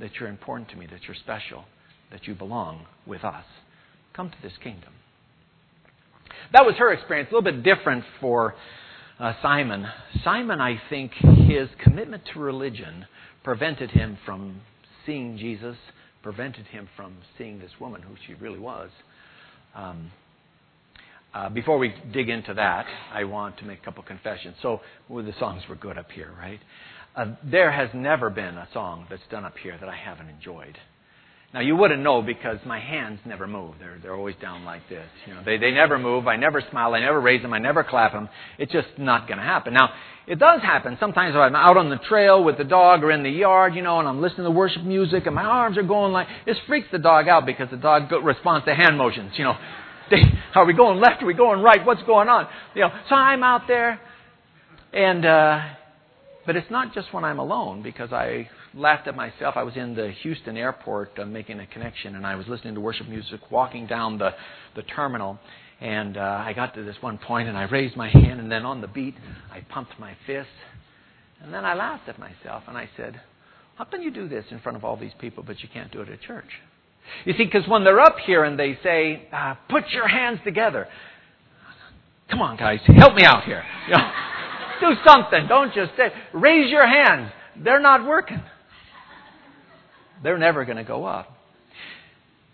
That 0.00 0.10
you're 0.18 0.28
important 0.28 0.70
to 0.70 0.76
me. 0.76 0.86
That 0.86 1.00
you're 1.06 1.16
special. 1.16 1.64
That 2.10 2.26
you 2.26 2.34
belong 2.34 2.86
with 3.06 3.24
us. 3.24 3.44
Come 4.14 4.30
to 4.30 4.36
this 4.42 4.52
kingdom. 4.62 4.92
That 6.52 6.64
was 6.64 6.74
her 6.78 6.92
experience. 6.92 7.28
A 7.30 7.34
little 7.34 7.52
bit 7.52 7.62
different 7.62 8.04
for 8.20 8.54
uh, 9.18 9.32
Simon. 9.42 9.86
Simon, 10.24 10.60
I 10.60 10.80
think, 10.90 11.12
his 11.12 11.68
commitment 11.82 12.22
to 12.32 12.40
religion 12.40 13.06
prevented 13.44 13.90
him 13.90 14.18
from 14.24 14.60
seeing 15.06 15.38
Jesus, 15.38 15.76
prevented 16.22 16.66
him 16.66 16.88
from 16.96 17.16
seeing 17.36 17.58
this 17.58 17.70
woman 17.80 18.02
who 18.02 18.14
she 18.26 18.34
really 18.34 18.58
was. 18.58 18.90
Um, 19.74 20.10
uh, 21.34 21.48
before 21.50 21.78
we 21.78 21.94
dig 22.12 22.28
into 22.28 22.54
that, 22.54 22.86
I 23.12 23.24
want 23.24 23.58
to 23.58 23.64
make 23.64 23.80
a 23.80 23.84
couple 23.84 24.02
confessions. 24.02 24.56
So, 24.62 24.80
well, 25.08 25.24
the 25.24 25.34
songs 25.38 25.62
were 25.68 25.76
good 25.76 25.98
up 25.98 26.10
here, 26.10 26.32
right? 26.38 26.60
Uh, 27.14 27.34
there 27.44 27.70
has 27.70 27.90
never 27.94 28.30
been 28.30 28.56
a 28.56 28.68
song 28.72 29.06
that's 29.10 29.22
done 29.30 29.44
up 29.44 29.56
here 29.62 29.76
that 29.78 29.88
I 29.88 29.96
haven't 29.96 30.28
enjoyed. 30.28 30.78
Now 31.54 31.60
you 31.60 31.76
wouldn't 31.76 32.02
know 32.02 32.20
because 32.20 32.58
my 32.66 32.78
hands 32.78 33.20
never 33.24 33.46
move. 33.46 33.76
They're 33.78 33.98
they're 34.02 34.14
always 34.14 34.36
down 34.36 34.64
like 34.64 34.86
this. 34.90 35.06
You 35.26 35.32
know, 35.32 35.42
they 35.42 35.56
they 35.56 35.70
never 35.70 35.98
move. 35.98 36.28
I 36.28 36.36
never 36.36 36.62
smile. 36.70 36.94
I 36.94 37.00
never 37.00 37.18
raise 37.18 37.40
them. 37.40 37.54
I 37.54 37.58
never 37.58 37.82
clap 37.82 38.12
them. 38.12 38.28
It's 38.58 38.70
just 38.70 38.88
not 38.98 39.26
going 39.26 39.38
to 39.38 39.44
happen. 39.44 39.72
Now 39.72 39.88
it 40.26 40.38
does 40.38 40.60
happen 40.60 40.98
sometimes. 41.00 41.34
If 41.34 41.38
I'm 41.38 41.56
out 41.56 41.78
on 41.78 41.88
the 41.88 41.96
trail 41.96 42.44
with 42.44 42.58
the 42.58 42.64
dog 42.64 43.02
or 43.02 43.10
in 43.10 43.22
the 43.22 43.30
yard, 43.30 43.74
you 43.74 43.80
know, 43.80 43.98
and 43.98 44.06
I'm 44.06 44.20
listening 44.20 44.44
to 44.44 44.50
worship 44.50 44.82
music 44.82 45.24
and 45.24 45.34
my 45.34 45.44
arms 45.44 45.78
are 45.78 45.82
going 45.82 46.12
like 46.12 46.28
this 46.44 46.58
freaks 46.66 46.88
the 46.92 46.98
dog 46.98 47.28
out 47.28 47.46
because 47.46 47.70
the 47.70 47.78
dog 47.78 48.12
responds 48.22 48.66
to 48.66 48.74
hand 48.74 48.98
motions. 48.98 49.32
You 49.36 49.44
know, 49.44 49.54
they, 50.10 50.20
are 50.54 50.66
we 50.66 50.74
going 50.74 51.00
left? 51.00 51.22
Are 51.22 51.26
we 51.26 51.32
going 51.32 51.62
right? 51.62 51.84
What's 51.84 52.02
going 52.02 52.28
on? 52.28 52.46
You 52.74 52.82
know, 52.82 52.90
so 53.08 53.14
I'm 53.14 53.42
out 53.42 53.62
there, 53.66 53.98
and 54.92 55.24
uh, 55.24 55.60
but 56.44 56.56
it's 56.56 56.70
not 56.70 56.92
just 56.92 57.14
when 57.14 57.24
I'm 57.24 57.38
alone 57.38 57.82
because 57.82 58.12
I 58.12 58.50
laughed 58.78 59.08
at 59.08 59.16
myself. 59.16 59.56
I 59.56 59.64
was 59.64 59.76
in 59.76 59.94
the 59.94 60.12
Houston 60.22 60.56
airport 60.56 61.18
uh, 61.18 61.26
making 61.26 61.60
a 61.60 61.66
connection, 61.66 62.14
and 62.14 62.26
I 62.26 62.36
was 62.36 62.46
listening 62.46 62.74
to 62.74 62.80
worship 62.80 63.08
music, 63.08 63.40
walking 63.50 63.86
down 63.86 64.18
the, 64.18 64.30
the 64.76 64.82
terminal. 64.82 65.38
And 65.80 66.16
uh, 66.16 66.20
I 66.20 66.52
got 66.54 66.74
to 66.74 66.84
this 66.84 66.96
one 67.00 67.18
point, 67.18 67.48
and 67.48 67.56
I 67.56 67.64
raised 67.64 67.96
my 67.96 68.08
hand, 68.08 68.40
and 68.40 68.50
then 68.50 68.64
on 68.64 68.80
the 68.80 68.86
beat, 68.86 69.14
I 69.52 69.60
pumped 69.68 69.98
my 69.98 70.16
fist. 70.26 70.48
And 71.42 71.52
then 71.52 71.64
I 71.64 71.74
laughed 71.74 72.08
at 72.08 72.18
myself, 72.18 72.64
and 72.66 72.76
I 72.76 72.88
said, 72.96 73.20
How 73.76 73.84
can 73.84 74.02
you 74.02 74.10
do 74.10 74.28
this 74.28 74.44
in 74.50 74.60
front 74.60 74.76
of 74.76 74.84
all 74.84 74.96
these 74.96 75.12
people, 75.20 75.44
but 75.46 75.60
you 75.60 75.68
can't 75.72 75.92
do 75.92 76.00
it 76.00 76.08
at 76.08 76.20
church? 76.20 76.48
You 77.24 77.32
see, 77.32 77.44
because 77.44 77.66
when 77.68 77.84
they're 77.84 78.00
up 78.00 78.16
here 78.26 78.44
and 78.44 78.58
they 78.58 78.78
say, 78.82 79.28
uh, 79.32 79.54
Put 79.68 79.90
your 79.90 80.08
hands 80.08 80.40
together, 80.44 80.88
come 82.30 82.40
on, 82.42 82.56
guys, 82.56 82.80
help 82.86 83.14
me 83.14 83.24
out 83.24 83.44
here. 83.44 83.64
You 83.88 83.94
know, 83.96 84.10
do 84.80 85.00
something. 85.06 85.46
Don't 85.48 85.72
just 85.74 85.92
say, 85.96 86.10
raise 86.32 86.70
your 86.70 86.86
hands. 86.86 87.30
They're 87.56 87.80
not 87.80 88.06
working 88.06 88.40
they're 90.22 90.38
never 90.38 90.64
going 90.64 90.78
to 90.78 90.84
go 90.84 91.04
up. 91.04 91.34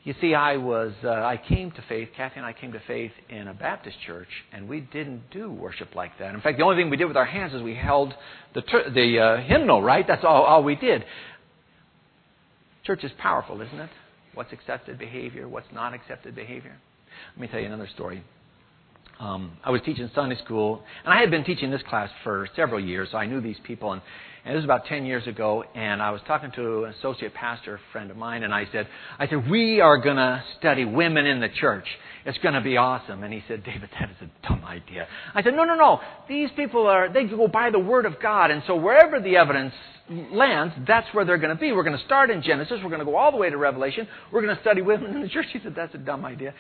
You 0.04 0.14
see, 0.20 0.34
I 0.34 0.58
was 0.58 0.92
uh, 1.02 1.08
I 1.08 1.40
came 1.48 1.70
to 1.70 1.82
faith. 1.88 2.10
Kathy 2.14 2.34
and 2.36 2.44
I 2.44 2.52
came 2.52 2.72
to 2.72 2.80
faith 2.86 3.12
in 3.30 3.48
a 3.48 3.54
Baptist 3.54 3.96
church, 4.06 4.28
and 4.52 4.68
we 4.68 4.80
didn't 4.80 5.30
do 5.30 5.50
worship 5.50 5.94
like 5.94 6.18
that. 6.18 6.34
In 6.34 6.42
fact, 6.42 6.58
the 6.58 6.64
only 6.64 6.76
thing 6.76 6.90
we 6.90 6.98
did 6.98 7.06
with 7.06 7.16
our 7.16 7.24
hands 7.24 7.54
is 7.54 7.62
we 7.62 7.74
held 7.74 8.12
the 8.54 8.60
ter- 8.60 8.90
the 8.90 9.18
uh, 9.18 9.36
hymnal. 9.48 9.82
Right? 9.82 10.06
That's 10.06 10.22
all 10.22 10.42
all 10.42 10.62
we 10.62 10.76
did. 10.76 11.04
Church 12.84 13.02
is 13.02 13.12
powerful, 13.18 13.62
isn't 13.62 13.80
it? 13.80 13.90
What's 14.34 14.52
accepted 14.52 14.98
behavior? 14.98 15.48
What's 15.48 15.72
not 15.72 15.94
accepted 15.94 16.34
behavior? 16.34 16.76
Let 17.34 17.40
me 17.40 17.48
tell 17.48 17.60
you 17.60 17.66
another 17.66 17.88
story. 17.94 18.22
Um, 19.20 19.56
I 19.64 19.70
was 19.70 19.80
teaching 19.86 20.10
Sunday 20.14 20.36
school, 20.44 20.82
and 21.04 21.14
I 21.14 21.20
had 21.20 21.30
been 21.30 21.44
teaching 21.44 21.70
this 21.70 21.82
class 21.88 22.10
for 22.24 22.48
several 22.56 22.84
years, 22.84 23.08
so 23.12 23.16
I 23.16 23.26
knew 23.26 23.40
these 23.40 23.56
people. 23.64 23.92
And 23.92 24.02
and 24.44 24.54
this 24.54 24.58
was 24.58 24.64
about 24.64 24.84
10 24.86 25.06
years 25.06 25.26
ago, 25.26 25.64
and 25.74 26.02
I 26.02 26.10
was 26.10 26.20
talking 26.26 26.52
to 26.52 26.84
an 26.84 26.94
associate 26.98 27.32
pastor 27.32 27.80
friend 27.92 28.10
of 28.10 28.18
mine, 28.18 28.42
and 28.42 28.52
I 28.52 28.66
said, 28.70 28.86
I 29.18 29.26
said, 29.26 29.48
we 29.48 29.80
are 29.80 29.96
going 29.96 30.16
to 30.16 30.44
study 30.58 30.84
women 30.84 31.24
in 31.24 31.40
the 31.40 31.48
church. 31.48 31.86
It's 32.26 32.36
going 32.38 32.52
to 32.52 32.60
be 32.60 32.76
awesome. 32.76 33.22
And 33.22 33.32
he 33.32 33.42
said, 33.48 33.64
David, 33.64 33.88
that 33.98 34.10
is 34.10 34.16
a 34.20 34.46
dumb 34.46 34.62
idea. 34.66 35.08
I 35.34 35.42
said, 35.42 35.54
no, 35.54 35.64
no, 35.64 35.74
no. 35.74 36.00
These 36.28 36.50
people 36.56 36.86
are, 36.86 37.10
they 37.10 37.24
go 37.24 37.48
by 37.48 37.70
the 37.70 37.78
Word 37.78 38.04
of 38.04 38.20
God, 38.20 38.50
and 38.50 38.62
so 38.66 38.76
wherever 38.76 39.18
the 39.18 39.36
evidence 39.36 39.72
lands, 40.10 40.74
that's 40.86 41.06
where 41.14 41.24
they're 41.24 41.38
going 41.38 41.56
to 41.56 41.60
be. 41.60 41.72
We're 41.72 41.82
going 41.82 41.98
to 41.98 42.04
start 42.04 42.28
in 42.28 42.42
Genesis. 42.42 42.80
We're 42.82 42.90
going 42.90 42.98
to 42.98 43.06
go 43.06 43.16
all 43.16 43.30
the 43.30 43.38
way 43.38 43.48
to 43.48 43.56
Revelation. 43.56 44.06
We're 44.30 44.42
going 44.42 44.54
to 44.54 44.60
study 44.60 44.82
women 44.82 45.16
in 45.16 45.22
the 45.22 45.28
church. 45.30 45.46
He 45.54 45.60
said, 45.62 45.74
that's 45.74 45.94
a 45.94 45.98
dumb 45.98 46.22
idea. 46.26 46.52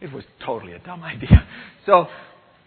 It 0.00 0.12
was 0.12 0.24
totally 0.44 0.72
a 0.72 0.80
dumb 0.80 1.02
idea. 1.04 1.46
So 1.86 2.08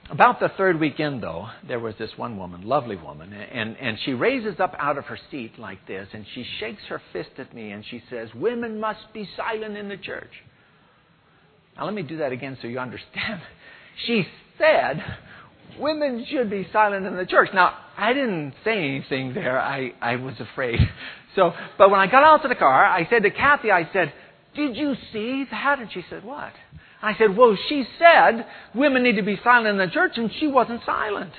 about 0.09 0.39
the 0.39 0.49
third 0.57 0.79
weekend, 0.79 1.23
though, 1.23 1.47
there 1.67 1.79
was 1.79 1.95
this 1.97 2.11
one 2.17 2.37
woman, 2.37 2.63
lovely 2.63 2.97
woman, 2.97 3.31
and, 3.31 3.77
and 3.77 3.97
she 4.03 4.13
raises 4.13 4.59
up 4.59 4.75
out 4.77 4.97
of 4.97 5.05
her 5.05 5.17
seat 5.29 5.57
like 5.57 5.87
this, 5.87 6.07
and 6.13 6.25
she 6.35 6.45
shakes 6.59 6.81
her 6.89 7.01
fist 7.13 7.31
at 7.37 7.53
me, 7.53 7.71
and 7.71 7.85
she 7.89 8.03
says, 8.09 8.29
Women 8.35 8.79
must 8.79 9.13
be 9.13 9.27
silent 9.37 9.77
in 9.77 9.87
the 9.87 9.97
church. 9.97 10.31
Now, 11.77 11.85
let 11.85 11.93
me 11.93 12.01
do 12.01 12.17
that 12.17 12.31
again 12.31 12.57
so 12.61 12.67
you 12.67 12.79
understand. 12.79 13.41
She 14.07 14.25
said, 14.57 15.03
Women 15.77 16.25
should 16.29 16.49
be 16.49 16.65
silent 16.71 17.05
in 17.05 17.17
the 17.17 17.25
church. 17.25 17.49
Now, 17.53 17.77
I 17.97 18.13
didn't 18.13 18.53
say 18.63 18.77
anything 18.77 19.33
there. 19.33 19.59
I, 19.59 19.91
I 20.01 20.15
was 20.15 20.35
afraid. 20.39 20.79
So, 21.33 21.53
but 21.77 21.89
when 21.89 22.01
I 22.01 22.07
got 22.07 22.23
out 22.23 22.41
to 22.41 22.49
the 22.49 22.55
car, 22.55 22.85
I 22.85 23.07
said 23.09 23.23
to 23.23 23.31
Kathy, 23.31 23.71
I 23.71 23.89
said, 23.93 24.11
Did 24.53 24.75
you 24.75 24.95
see 25.13 25.45
that? 25.49 25.79
And 25.79 25.89
she 25.89 26.03
said, 26.09 26.25
What? 26.25 26.51
I 27.01 27.17
said, 27.17 27.35
Well, 27.35 27.57
she 27.67 27.85
said 27.97 28.45
women 28.75 29.03
need 29.03 29.15
to 29.15 29.23
be 29.23 29.39
silent 29.43 29.67
in 29.67 29.77
the 29.77 29.91
church, 29.91 30.13
and 30.15 30.31
she 30.39 30.47
wasn't 30.47 30.81
silent. 30.85 31.33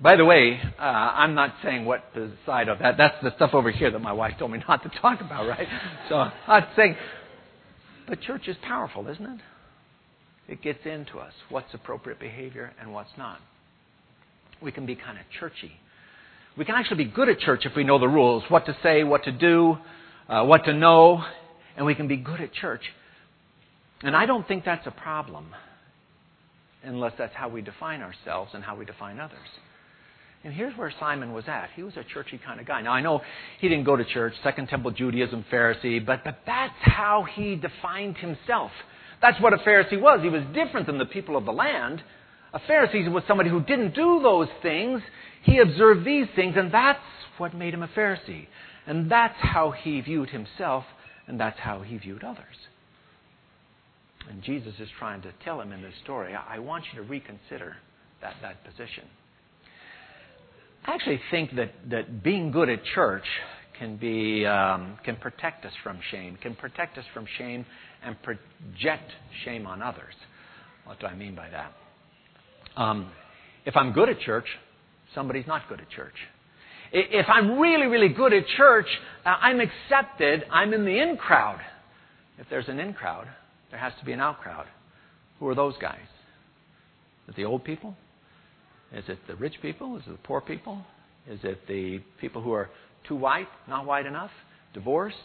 By 0.00 0.16
the 0.16 0.24
way, 0.24 0.60
uh, 0.78 0.82
I'm 0.82 1.34
not 1.34 1.54
saying 1.62 1.84
what 1.84 2.02
the 2.12 2.32
side 2.44 2.68
of 2.68 2.80
that. 2.80 2.96
That's 2.98 3.14
the 3.22 3.32
stuff 3.36 3.50
over 3.54 3.70
here 3.70 3.90
that 3.90 4.00
my 4.00 4.12
wife 4.12 4.34
told 4.38 4.50
me 4.50 4.62
not 4.66 4.82
to 4.82 4.90
talk 5.00 5.20
about, 5.20 5.46
right? 5.46 5.68
So 6.08 6.16
I'm 6.16 6.32
not 6.48 6.68
saying. 6.76 6.96
But 8.08 8.20
church 8.20 8.48
is 8.48 8.56
powerful, 8.62 9.06
isn't 9.08 9.24
it? 9.24 9.40
It 10.48 10.60
gets 10.60 10.80
into 10.84 11.18
us 11.18 11.32
what's 11.50 11.72
appropriate 11.72 12.18
behavior 12.18 12.72
and 12.80 12.92
what's 12.92 13.16
not. 13.16 13.38
We 14.60 14.72
can 14.72 14.86
be 14.86 14.96
kind 14.96 15.18
of 15.18 15.24
churchy. 15.38 15.72
We 16.58 16.64
can 16.64 16.74
actually 16.74 17.04
be 17.04 17.10
good 17.10 17.28
at 17.28 17.38
church 17.38 17.64
if 17.64 17.76
we 17.76 17.84
know 17.84 17.98
the 17.98 18.08
rules 18.08 18.42
what 18.48 18.66
to 18.66 18.76
say, 18.82 19.04
what 19.04 19.24
to 19.24 19.32
do, 19.32 19.78
uh, 20.28 20.44
what 20.44 20.64
to 20.64 20.74
know, 20.74 21.22
and 21.76 21.86
we 21.86 21.94
can 21.94 22.08
be 22.08 22.16
good 22.16 22.40
at 22.40 22.52
church. 22.52 22.82
And 24.02 24.16
I 24.16 24.26
don't 24.26 24.46
think 24.46 24.64
that's 24.64 24.86
a 24.86 24.90
problem 24.90 25.46
unless 26.84 27.12
that's 27.16 27.34
how 27.34 27.48
we 27.48 27.62
define 27.62 28.02
ourselves 28.02 28.50
and 28.54 28.64
how 28.64 28.76
we 28.76 28.84
define 28.84 29.20
others. 29.20 29.38
And 30.44 30.52
here's 30.52 30.76
where 30.76 30.92
Simon 30.98 31.32
was 31.32 31.44
at. 31.46 31.70
He 31.76 31.84
was 31.84 31.96
a 31.96 32.02
churchy 32.02 32.38
kind 32.44 32.58
of 32.58 32.66
guy. 32.66 32.82
Now, 32.82 32.92
I 32.92 33.00
know 33.00 33.20
he 33.60 33.68
didn't 33.68 33.84
go 33.84 33.94
to 33.94 34.04
church, 34.04 34.34
Second 34.42 34.68
Temple 34.68 34.90
Judaism, 34.90 35.44
Pharisee, 35.52 36.04
but, 36.04 36.24
but 36.24 36.38
that's 36.44 36.74
how 36.80 37.24
he 37.32 37.54
defined 37.54 38.16
himself. 38.16 38.72
That's 39.20 39.40
what 39.40 39.52
a 39.52 39.58
Pharisee 39.58 40.00
was. 40.00 40.20
He 40.20 40.28
was 40.28 40.42
different 40.52 40.88
than 40.88 40.98
the 40.98 41.06
people 41.06 41.36
of 41.36 41.44
the 41.44 41.52
land. 41.52 42.02
A 42.52 42.58
Pharisee 42.58 43.10
was 43.10 43.22
somebody 43.28 43.50
who 43.50 43.60
didn't 43.62 43.94
do 43.94 44.20
those 44.20 44.48
things. 44.62 45.00
He 45.44 45.58
observed 45.58 46.04
these 46.04 46.26
things, 46.34 46.54
and 46.56 46.74
that's 46.74 46.98
what 47.38 47.54
made 47.54 47.72
him 47.72 47.84
a 47.84 47.88
Pharisee. 47.88 48.48
And 48.84 49.08
that's 49.08 49.38
how 49.38 49.70
he 49.70 50.00
viewed 50.00 50.30
himself 50.30 50.84
and 51.32 51.40
that's 51.40 51.58
how 51.58 51.80
he 51.80 51.96
viewed 51.96 52.22
others. 52.22 52.44
And 54.28 54.42
Jesus 54.42 54.74
is 54.78 54.88
trying 54.98 55.22
to 55.22 55.32
tell 55.42 55.62
him 55.62 55.72
in 55.72 55.80
this 55.80 55.94
story, 56.04 56.34
I 56.34 56.58
want 56.58 56.84
you 56.92 57.02
to 57.02 57.08
reconsider 57.08 57.76
that, 58.20 58.34
that 58.42 58.62
position. 58.64 59.04
I 60.84 60.92
actually 60.92 61.20
think 61.30 61.56
that, 61.56 61.72
that 61.90 62.22
being 62.22 62.50
good 62.50 62.68
at 62.68 62.80
church 62.94 63.24
can 63.78 63.96
be 63.96 64.44
um, 64.44 64.98
can 65.04 65.16
protect 65.16 65.64
us 65.64 65.72
from 65.82 65.98
shame, 66.10 66.36
can 66.42 66.54
protect 66.54 66.98
us 66.98 67.04
from 67.14 67.24
shame 67.38 67.64
and 68.04 68.14
project 68.22 69.10
shame 69.46 69.66
on 69.66 69.80
others. 69.80 70.14
What 70.84 71.00
do 71.00 71.06
I 71.06 71.14
mean 71.14 71.34
by 71.34 71.48
that? 71.48 71.72
Um, 72.76 73.10
if 73.64 73.74
I'm 73.74 73.92
good 73.92 74.10
at 74.10 74.20
church, 74.20 74.46
somebody's 75.14 75.46
not 75.46 75.62
good 75.70 75.80
at 75.80 75.88
church. 75.88 76.14
If 76.92 77.26
I'm 77.28 77.58
really, 77.58 77.86
really 77.86 78.10
good 78.10 78.34
at 78.34 78.46
church, 78.56 78.86
uh, 79.24 79.30
I'm 79.30 79.60
accepted. 79.60 80.44
I'm 80.50 80.74
in 80.74 80.84
the 80.84 81.00
in 81.00 81.16
crowd. 81.16 81.58
If 82.38 82.48
there's 82.50 82.68
an 82.68 82.78
in 82.78 82.92
crowd, 82.92 83.28
there 83.70 83.80
has 83.80 83.94
to 83.98 84.04
be 84.04 84.12
an 84.12 84.20
out 84.20 84.40
crowd. 84.40 84.66
Who 85.38 85.48
are 85.48 85.54
those 85.54 85.74
guys? 85.80 85.98
Is 87.24 87.30
it 87.30 87.36
the 87.36 87.44
old 87.46 87.64
people? 87.64 87.96
Is 88.92 89.04
it 89.08 89.18
the 89.26 89.36
rich 89.36 89.54
people? 89.62 89.96
Is 89.96 90.02
it 90.06 90.10
the 90.10 90.18
poor 90.18 90.42
people? 90.42 90.82
Is 91.26 91.40
it 91.44 91.66
the 91.66 92.00
people 92.20 92.42
who 92.42 92.52
are 92.52 92.68
too 93.08 93.16
white, 93.16 93.48
not 93.66 93.86
white 93.86 94.04
enough, 94.04 94.30
divorced? 94.74 95.16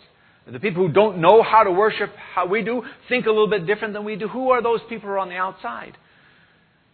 The 0.50 0.62
people 0.62 0.88
who 0.88 0.94
don't 0.94 1.20
know 1.20 1.44
how 1.44 1.64
to 1.64 1.72
worship 1.72 2.12
how 2.34 2.48
we 2.48 2.64
do, 2.64 2.82
think 3.10 3.26
a 3.26 3.30
little 3.30 3.50
bit 3.50 3.68
different 3.68 3.94
than 3.94 4.06
we 4.06 4.16
do. 4.16 4.30
Who 4.30 4.52
are 4.52 4.64
those 4.64 4.80
people 4.88 5.10
who 5.10 5.16
are 5.16 5.20
on 5.20 5.28
the 5.28 5.36
outside? 5.36 5.98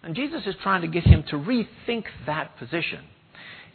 And 0.02 0.16
Jesus 0.16 0.42
is 0.48 0.56
trying 0.64 0.82
to 0.82 0.88
get 0.88 1.04
him 1.04 1.24
to 1.30 1.36
rethink 1.36 2.06
that 2.26 2.58
position 2.58 3.02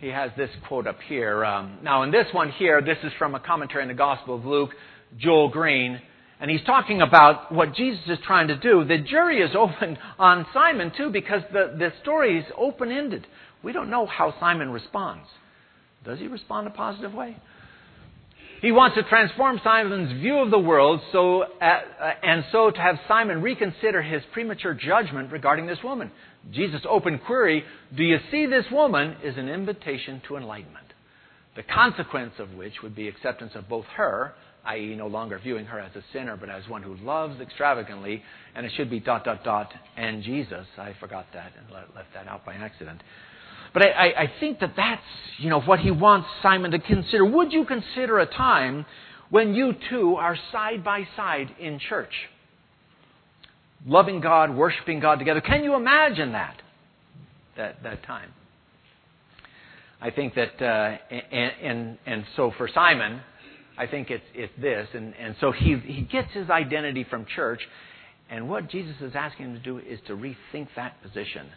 he 0.00 0.08
has 0.08 0.30
this 0.36 0.50
quote 0.66 0.86
up 0.86 0.98
here. 1.08 1.44
Um, 1.44 1.78
now, 1.82 2.02
in 2.04 2.10
this 2.10 2.26
one 2.32 2.50
here, 2.52 2.80
this 2.80 2.98
is 3.02 3.12
from 3.18 3.34
a 3.34 3.40
commentary 3.40 3.82
on 3.82 3.88
the 3.88 3.94
Gospel 3.94 4.36
of 4.36 4.44
Luke, 4.44 4.70
Joel 5.18 5.48
Green, 5.48 6.00
And 6.40 6.50
he's 6.50 6.62
talking 6.64 7.02
about 7.02 7.50
what 7.52 7.74
Jesus 7.74 8.02
is 8.06 8.18
trying 8.24 8.48
to 8.48 8.56
do. 8.56 8.84
The 8.84 8.98
jury 8.98 9.40
is 9.40 9.50
open 9.58 9.98
on 10.18 10.46
Simon, 10.54 10.92
too, 10.96 11.10
because 11.10 11.42
the, 11.52 11.74
the 11.76 11.92
story 12.02 12.38
is 12.38 12.44
open 12.56 12.92
ended. 12.92 13.26
We 13.62 13.72
don't 13.72 13.90
know 13.90 14.06
how 14.06 14.34
Simon 14.38 14.70
responds. 14.70 15.26
Does 16.04 16.20
he 16.20 16.28
respond 16.28 16.68
a 16.68 16.70
positive 16.70 17.12
way? 17.12 17.36
He 18.60 18.72
wants 18.72 18.96
to 18.96 19.04
transform 19.04 19.60
Simon's 19.62 20.12
view 20.20 20.38
of 20.38 20.50
the 20.50 20.58
world 20.58 21.00
so, 21.12 21.42
uh, 21.42 21.80
and 22.22 22.44
so 22.50 22.70
to 22.70 22.78
have 22.80 22.96
Simon 23.06 23.40
reconsider 23.40 24.02
his 24.02 24.22
premature 24.32 24.74
judgment 24.74 25.30
regarding 25.30 25.66
this 25.66 25.78
woman. 25.82 26.10
Jesus' 26.52 26.82
open 26.88 27.18
query, 27.18 27.64
Do 27.94 28.02
you 28.02 28.18
see 28.30 28.46
this 28.46 28.64
woman? 28.70 29.16
is 29.22 29.36
an 29.36 29.48
invitation 29.48 30.22
to 30.28 30.36
enlightenment. 30.36 30.86
The 31.56 31.62
consequence 31.62 32.34
of 32.38 32.54
which 32.54 32.74
would 32.82 32.94
be 32.94 33.08
acceptance 33.08 33.52
of 33.54 33.68
both 33.68 33.84
her, 33.96 34.32
i.e., 34.64 34.94
no 34.96 35.06
longer 35.06 35.38
viewing 35.38 35.66
her 35.66 35.80
as 35.80 35.94
a 35.96 36.02
sinner, 36.12 36.36
but 36.36 36.48
as 36.48 36.68
one 36.68 36.82
who 36.82 36.94
loves 36.96 37.40
extravagantly, 37.40 38.22
and 38.54 38.64
it 38.64 38.72
should 38.76 38.90
be 38.90 39.00
dot, 39.00 39.24
dot, 39.24 39.42
dot, 39.44 39.72
and 39.96 40.22
Jesus. 40.22 40.66
I 40.76 40.94
forgot 41.00 41.26
that 41.34 41.52
and 41.58 41.70
left 41.94 42.14
that 42.14 42.28
out 42.28 42.44
by 42.46 42.54
accident. 42.54 43.00
But 43.74 43.82
I, 43.82 43.88
I, 43.90 44.22
I 44.22 44.32
think 44.40 44.60
that 44.60 44.74
that's, 44.76 45.02
you 45.38 45.50
know, 45.50 45.60
what 45.60 45.80
he 45.80 45.90
wants 45.90 46.28
Simon 46.42 46.70
to 46.70 46.78
consider. 46.78 47.24
Would 47.24 47.52
you 47.52 47.64
consider 47.64 48.18
a 48.18 48.26
time 48.26 48.86
when 49.30 49.54
you 49.54 49.72
two 49.90 50.14
are 50.14 50.36
side 50.52 50.82
by 50.84 51.06
side 51.16 51.48
in 51.60 51.78
church? 51.88 52.12
Loving 53.86 54.20
God, 54.20 54.54
worshiping 54.54 55.00
God 55.00 55.18
together. 55.18 55.40
Can 55.40 55.64
you 55.64 55.74
imagine 55.74 56.32
that? 56.32 56.60
That, 57.56 57.82
that 57.82 58.04
time. 58.04 58.30
I 60.00 60.10
think 60.10 60.34
that, 60.34 60.62
uh, 60.62 60.96
and, 61.10 61.52
and, 61.62 61.98
and 62.06 62.24
so 62.36 62.52
for 62.56 62.68
Simon, 62.72 63.20
I 63.76 63.86
think 63.86 64.10
it's, 64.10 64.24
it's 64.34 64.52
this. 64.60 64.88
And, 64.94 65.14
and 65.14 65.34
so 65.40 65.52
he, 65.52 65.76
he 65.84 66.02
gets 66.02 66.32
his 66.32 66.50
identity 66.50 67.04
from 67.08 67.26
church. 67.34 67.60
And 68.30 68.48
what 68.48 68.68
Jesus 68.70 68.96
is 69.00 69.12
asking 69.14 69.46
him 69.46 69.54
to 69.54 69.60
do 69.60 69.78
is 69.78 69.98
to 70.06 70.14
rethink 70.14 70.68
that 70.76 71.02
position 71.02 71.48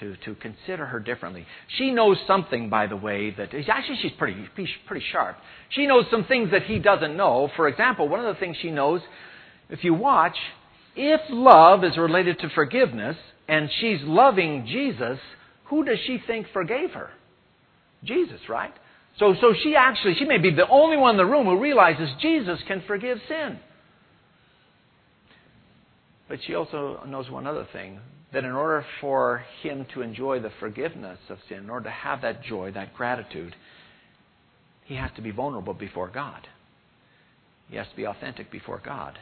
to, 0.00 0.16
to 0.24 0.34
consider 0.36 0.86
her 0.86 1.00
differently. 1.00 1.46
She 1.76 1.90
knows 1.90 2.16
something, 2.26 2.68
by 2.70 2.86
the 2.86 2.96
way, 2.96 3.30
that 3.36 3.52
actually 3.68 3.98
she's 4.00 4.12
pretty, 4.12 4.46
pretty 4.86 5.04
sharp. 5.10 5.36
She 5.70 5.86
knows 5.86 6.04
some 6.10 6.24
things 6.24 6.50
that 6.52 6.64
he 6.64 6.78
doesn't 6.78 7.16
know. 7.16 7.50
For 7.56 7.68
example, 7.68 8.08
one 8.08 8.20
of 8.20 8.32
the 8.32 8.38
things 8.38 8.56
she 8.60 8.70
knows, 8.70 9.00
if 9.70 9.82
you 9.82 9.94
watch, 9.94 10.36
if 10.98 11.20
love 11.30 11.84
is 11.84 11.96
related 11.96 12.40
to 12.40 12.48
forgiveness 12.50 13.16
and 13.46 13.70
she's 13.80 14.00
loving 14.02 14.66
Jesus, 14.66 15.18
who 15.66 15.84
does 15.84 15.98
she 16.06 16.20
think 16.26 16.48
forgave 16.52 16.90
her? 16.90 17.10
Jesus, 18.02 18.40
right? 18.48 18.72
So, 19.18 19.34
so 19.40 19.54
she 19.62 19.74
actually, 19.76 20.14
she 20.18 20.24
may 20.24 20.38
be 20.38 20.50
the 20.50 20.68
only 20.68 20.96
one 20.96 21.12
in 21.12 21.16
the 21.16 21.26
room 21.26 21.46
who 21.46 21.58
realizes 21.58 22.08
Jesus 22.20 22.58
can 22.66 22.82
forgive 22.86 23.18
sin. 23.28 23.58
But 26.28 26.40
she 26.46 26.54
also 26.54 27.02
knows 27.06 27.30
one 27.30 27.46
other 27.46 27.66
thing 27.72 28.00
that 28.32 28.44
in 28.44 28.52
order 28.52 28.84
for 29.00 29.44
him 29.62 29.86
to 29.94 30.02
enjoy 30.02 30.40
the 30.40 30.50
forgiveness 30.60 31.18
of 31.30 31.38
sin, 31.48 31.58
in 31.58 31.70
order 31.70 31.84
to 31.84 31.90
have 31.90 32.22
that 32.22 32.42
joy, 32.42 32.72
that 32.72 32.94
gratitude, 32.94 33.54
he 34.84 34.96
has 34.96 35.10
to 35.16 35.22
be 35.22 35.30
vulnerable 35.30 35.74
before 35.74 36.08
God. 36.08 36.46
He 37.68 37.76
has 37.76 37.86
to 37.88 37.96
be 37.96 38.04
authentic 38.04 38.50
before 38.50 38.80
God. 38.84 39.18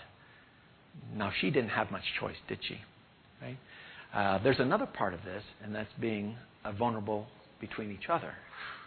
Now, 1.14 1.32
she 1.40 1.50
didn't 1.50 1.70
have 1.70 1.90
much 1.90 2.04
choice, 2.20 2.36
did 2.48 2.58
she? 2.66 2.78
Right? 3.42 3.58
Uh, 4.14 4.42
there's 4.42 4.60
another 4.60 4.86
part 4.86 5.14
of 5.14 5.20
this, 5.24 5.42
and 5.62 5.74
that's 5.74 5.92
being 6.00 6.36
uh, 6.64 6.72
vulnerable 6.72 7.26
between 7.60 7.90
each 7.90 8.08
other, 8.08 8.32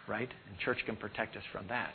right? 0.08 0.30
And 0.50 0.60
church 0.60 0.80
can 0.86 0.96
protect 0.96 1.36
us 1.36 1.44
from 1.52 1.68
that. 1.68 1.94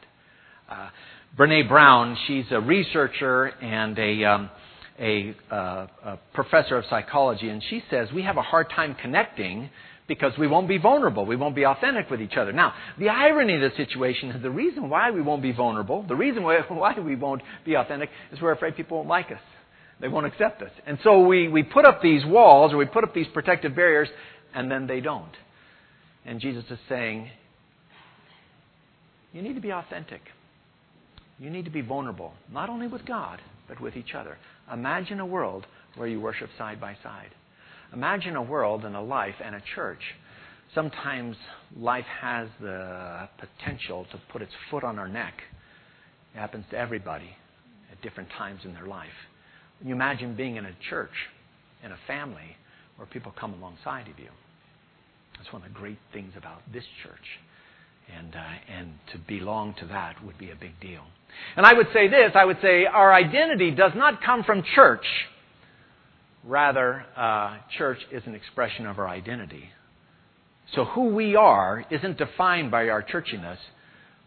Uh, 0.69 0.89
Brene 1.37 1.69
Brown, 1.69 2.17
she's 2.27 2.47
a 2.51 2.61
researcher 2.61 3.47
and 3.47 3.99
a 3.99 4.25
um, 4.25 4.51
a, 4.99 5.35
uh, 5.51 5.87
a 6.05 6.19
professor 6.35 6.77
of 6.77 6.85
psychology, 6.89 7.49
and 7.49 7.63
she 7.69 7.83
says 7.91 8.09
we 8.15 8.23
have 8.23 8.37
a 8.37 8.43
hard 8.43 8.71
time 8.71 8.95
connecting 9.01 9.71
because 10.07 10.33
we 10.39 10.47
won't 10.47 10.69
be 10.69 10.79
vulnerable. 10.79 11.25
We 11.25 11.37
won't 11.37 11.57
be 11.57 11.65
authentic 11.65 12.11
with 12.11 12.21
each 12.21 12.37
other. 12.37 12.53
Now, 12.53 12.75
the 12.99 13.09
irony 13.09 13.55
of 13.55 13.61
the 13.61 13.77
situation 13.77 14.31
is 14.31 14.43
the 14.43 14.51
reason 14.51 14.91
why 14.91 15.11
we 15.11 15.23
won't 15.23 15.43
be 15.43 15.53
vulnerable, 15.53 16.05
the 16.07 16.15
reason 16.15 16.43
why, 16.43 16.61
why 16.69 16.99
we 16.99 17.17
won't 17.17 17.43
be 17.65 17.75
authentic, 17.75 18.11
is 18.33 18.41
we're 18.41 18.53
afraid 18.53 18.77
people 18.77 18.99
won't 18.99 19.09
like 19.09 19.33
us. 19.33 19.41
They 20.05 20.09
won't 20.09 20.27
accept 20.27 20.61
us. 20.61 20.71
And 20.87 20.99
so 21.03 21.21
we, 21.21 21.49
we 21.49 21.63
put 21.63 21.87
up 21.87 22.03
these 22.03 22.27
walls 22.27 22.75
or 22.75 22.77
we 22.77 22.85
put 22.85 23.05
up 23.05 23.15
these 23.15 23.27
protective 23.33 23.75
barriers, 23.75 24.07
and 24.55 24.71
then 24.71 24.87
they 24.87 25.01
don't. 25.01 25.33
And 26.27 26.41
Jesus 26.41 26.63
is 26.69 26.79
saying, 26.91 27.31
you 29.33 29.41
need 29.41 29.55
to 29.55 29.63
be 29.63 29.73
authentic. 29.73 30.21
You 31.39 31.49
need 31.49 31.65
to 31.65 31.71
be 31.71 31.81
vulnerable, 31.81 32.35
not 32.53 32.69
only 32.69 32.87
with 32.87 33.07
God, 33.07 33.41
but 33.67 33.81
with 33.81 33.97
each 33.97 34.13
other. 34.15 34.37
Imagine 34.71 35.21
a 35.21 35.27
world 35.27 35.65
where 35.97 36.07
you 36.07 36.21
worship 36.21 36.51
side 36.59 36.79
by 36.79 36.99
side. 37.03 37.31
Imagine 37.95 38.37
a 38.37 38.43
world 38.43 38.85
and 38.85 38.95
a 38.95 39.01
life 39.01 39.37
and 39.43 39.55
a 39.55 39.63
church. 39.75 40.03
Sometimes 40.75 41.35
life 41.75 42.05
has 42.21 42.49
the 42.61 43.27
potential 43.39 44.05
to 44.13 44.21
put 44.31 44.43
its 44.43 44.53
foot 44.71 44.85
on 44.85 44.99
our 44.99 45.09
neck. 45.09 45.33
It 46.35 46.41
happens 46.41 46.67
to 46.73 46.77
everybody 46.77 47.31
at 47.91 48.03
different 48.03 48.29
times 48.37 48.61
in 48.67 48.75
their 48.75 48.87
life. 48.87 49.09
When 49.79 49.89
you 49.89 49.95
imagine 49.95 50.37
being 50.37 50.57
in 50.57 50.67
a 50.67 50.75
church, 50.89 51.13
in 51.85 51.93
a 51.93 51.99
family, 52.07 52.57
where 52.97 53.07
people 53.07 53.33
come 53.39 53.55
alongside 53.55 54.09
of 54.09 54.19
you. 54.19 54.31
That's 55.37 55.53
one 55.53 55.63
of 55.63 55.69
the 55.69 55.75
great 55.75 55.99
things 56.13 56.33
about 56.37 56.61
this 56.73 56.85
church. 57.03 57.41
And, 58.17 58.35
uh, 58.35 58.73
and 58.77 58.93
to 59.13 59.19
belong 59.19 59.75
to 59.81 59.87
that 59.87 60.25
would 60.25 60.39
be 60.39 60.51
a 60.51 60.57
big 60.57 60.79
deal. 60.81 61.03
And 61.57 61.67
I 61.67 61.73
would 61.73 61.89
say 61.93 62.09
this 62.09 62.33
I 62.35 62.45
would 62.45 62.59
say 62.63 62.87
our 62.87 63.13
identity 63.13 63.71
does 63.71 63.93
not 63.97 64.23
come 64.23 64.45
from 64.45 64.63
church. 64.75 65.05
Rather, 66.45 67.05
uh, 67.17 67.57
church 67.79 67.99
is 68.13 68.23
an 68.27 68.35
expression 68.35 68.87
of 68.87 68.99
our 68.99 69.09
identity. 69.09 69.71
So 70.75 70.85
who 70.85 71.09
we 71.09 71.35
are 71.35 71.85
isn't 71.91 72.19
defined 72.19 72.71
by 72.71 72.89
our 72.89 73.03
churchiness, 73.03 73.57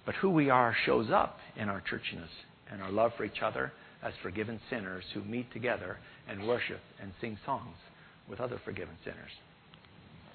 but 0.05 0.15
who 0.15 0.31
we 0.31 0.49
are 0.49 0.75
shows 0.85 1.09
up 1.11 1.37
in 1.55 1.69
our 1.69 1.81
churchiness 1.81 2.29
and 2.71 2.81
our 2.81 2.91
love 2.91 3.11
for 3.15 3.23
each 3.23 3.41
other 3.43 3.71
as 4.03 4.13
forgiven 4.21 4.59
sinners 4.69 5.03
who 5.13 5.23
meet 5.23 5.51
together 5.51 5.97
and 6.27 6.47
worship 6.47 6.79
and 7.01 7.11
sing 7.19 7.37
songs 7.45 7.75
with 8.29 8.39
other 8.39 8.59
forgiven 8.63 8.95
sinners. 9.03 9.31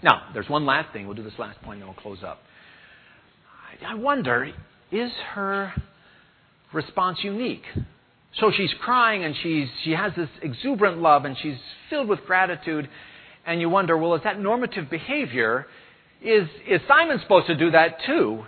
Now, 0.03 0.23
there's 0.35 0.49
one 0.49 0.67
last 0.67 0.93
thing. 0.93 1.07
We'll 1.07 1.17
do 1.17 1.23
this 1.23 1.39
last 1.39 1.61
point 1.63 1.75
and 1.75 1.83
then 1.83 1.89
we'll 1.89 2.03
close 2.03 2.25
up. 2.25 2.41
I 3.87 3.95
wonder, 3.95 4.53
is 4.91 5.11
her 5.35 5.73
response 6.73 7.19
unique? 7.23 7.65
So 8.41 8.51
she's 8.55 8.73
crying 8.81 9.25
and 9.25 9.35
she's, 9.43 9.69
she 9.85 9.93
has 9.93 10.13
this 10.17 10.29
exuberant 10.43 10.99
love 10.99 11.25
and 11.25 11.37
she's 11.41 11.57
filled 11.91 12.09
with 12.09 12.21
gratitude. 12.27 12.89
And 13.47 13.61
you 13.61 13.69
wonder, 13.69 13.97
well, 13.97 14.15
is 14.15 14.23
that 14.25 14.41
normative 14.41 14.91
behavior? 14.91 15.67
Is, 16.23 16.49
is 16.69 16.81
Simon 16.89 17.19
supposed 17.23 17.47
to 17.49 17.57
do 17.57 17.71
that 17.73 17.99
too? 18.07 18.45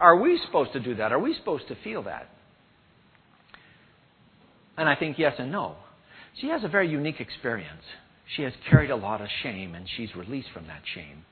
Are 0.00 0.16
we 0.16 0.40
supposed 0.44 0.72
to 0.72 0.80
do 0.80 0.96
that? 0.96 1.12
Are 1.12 1.18
we 1.18 1.34
supposed 1.34 1.68
to 1.68 1.76
feel 1.82 2.02
that? 2.04 2.28
And 4.76 4.88
I 4.88 4.94
think 4.94 5.18
yes 5.18 5.34
and 5.38 5.52
no. 5.52 5.76
She 6.40 6.48
has 6.48 6.64
a 6.64 6.68
very 6.68 6.88
unique 6.88 7.20
experience. 7.20 7.82
She 8.36 8.42
has 8.42 8.52
carried 8.70 8.90
a 8.90 8.96
lot 8.96 9.20
of 9.20 9.28
shame 9.42 9.74
and 9.74 9.86
she's 9.96 10.14
released 10.16 10.48
from 10.54 10.66
that 10.66 10.82
shame. 10.94 11.24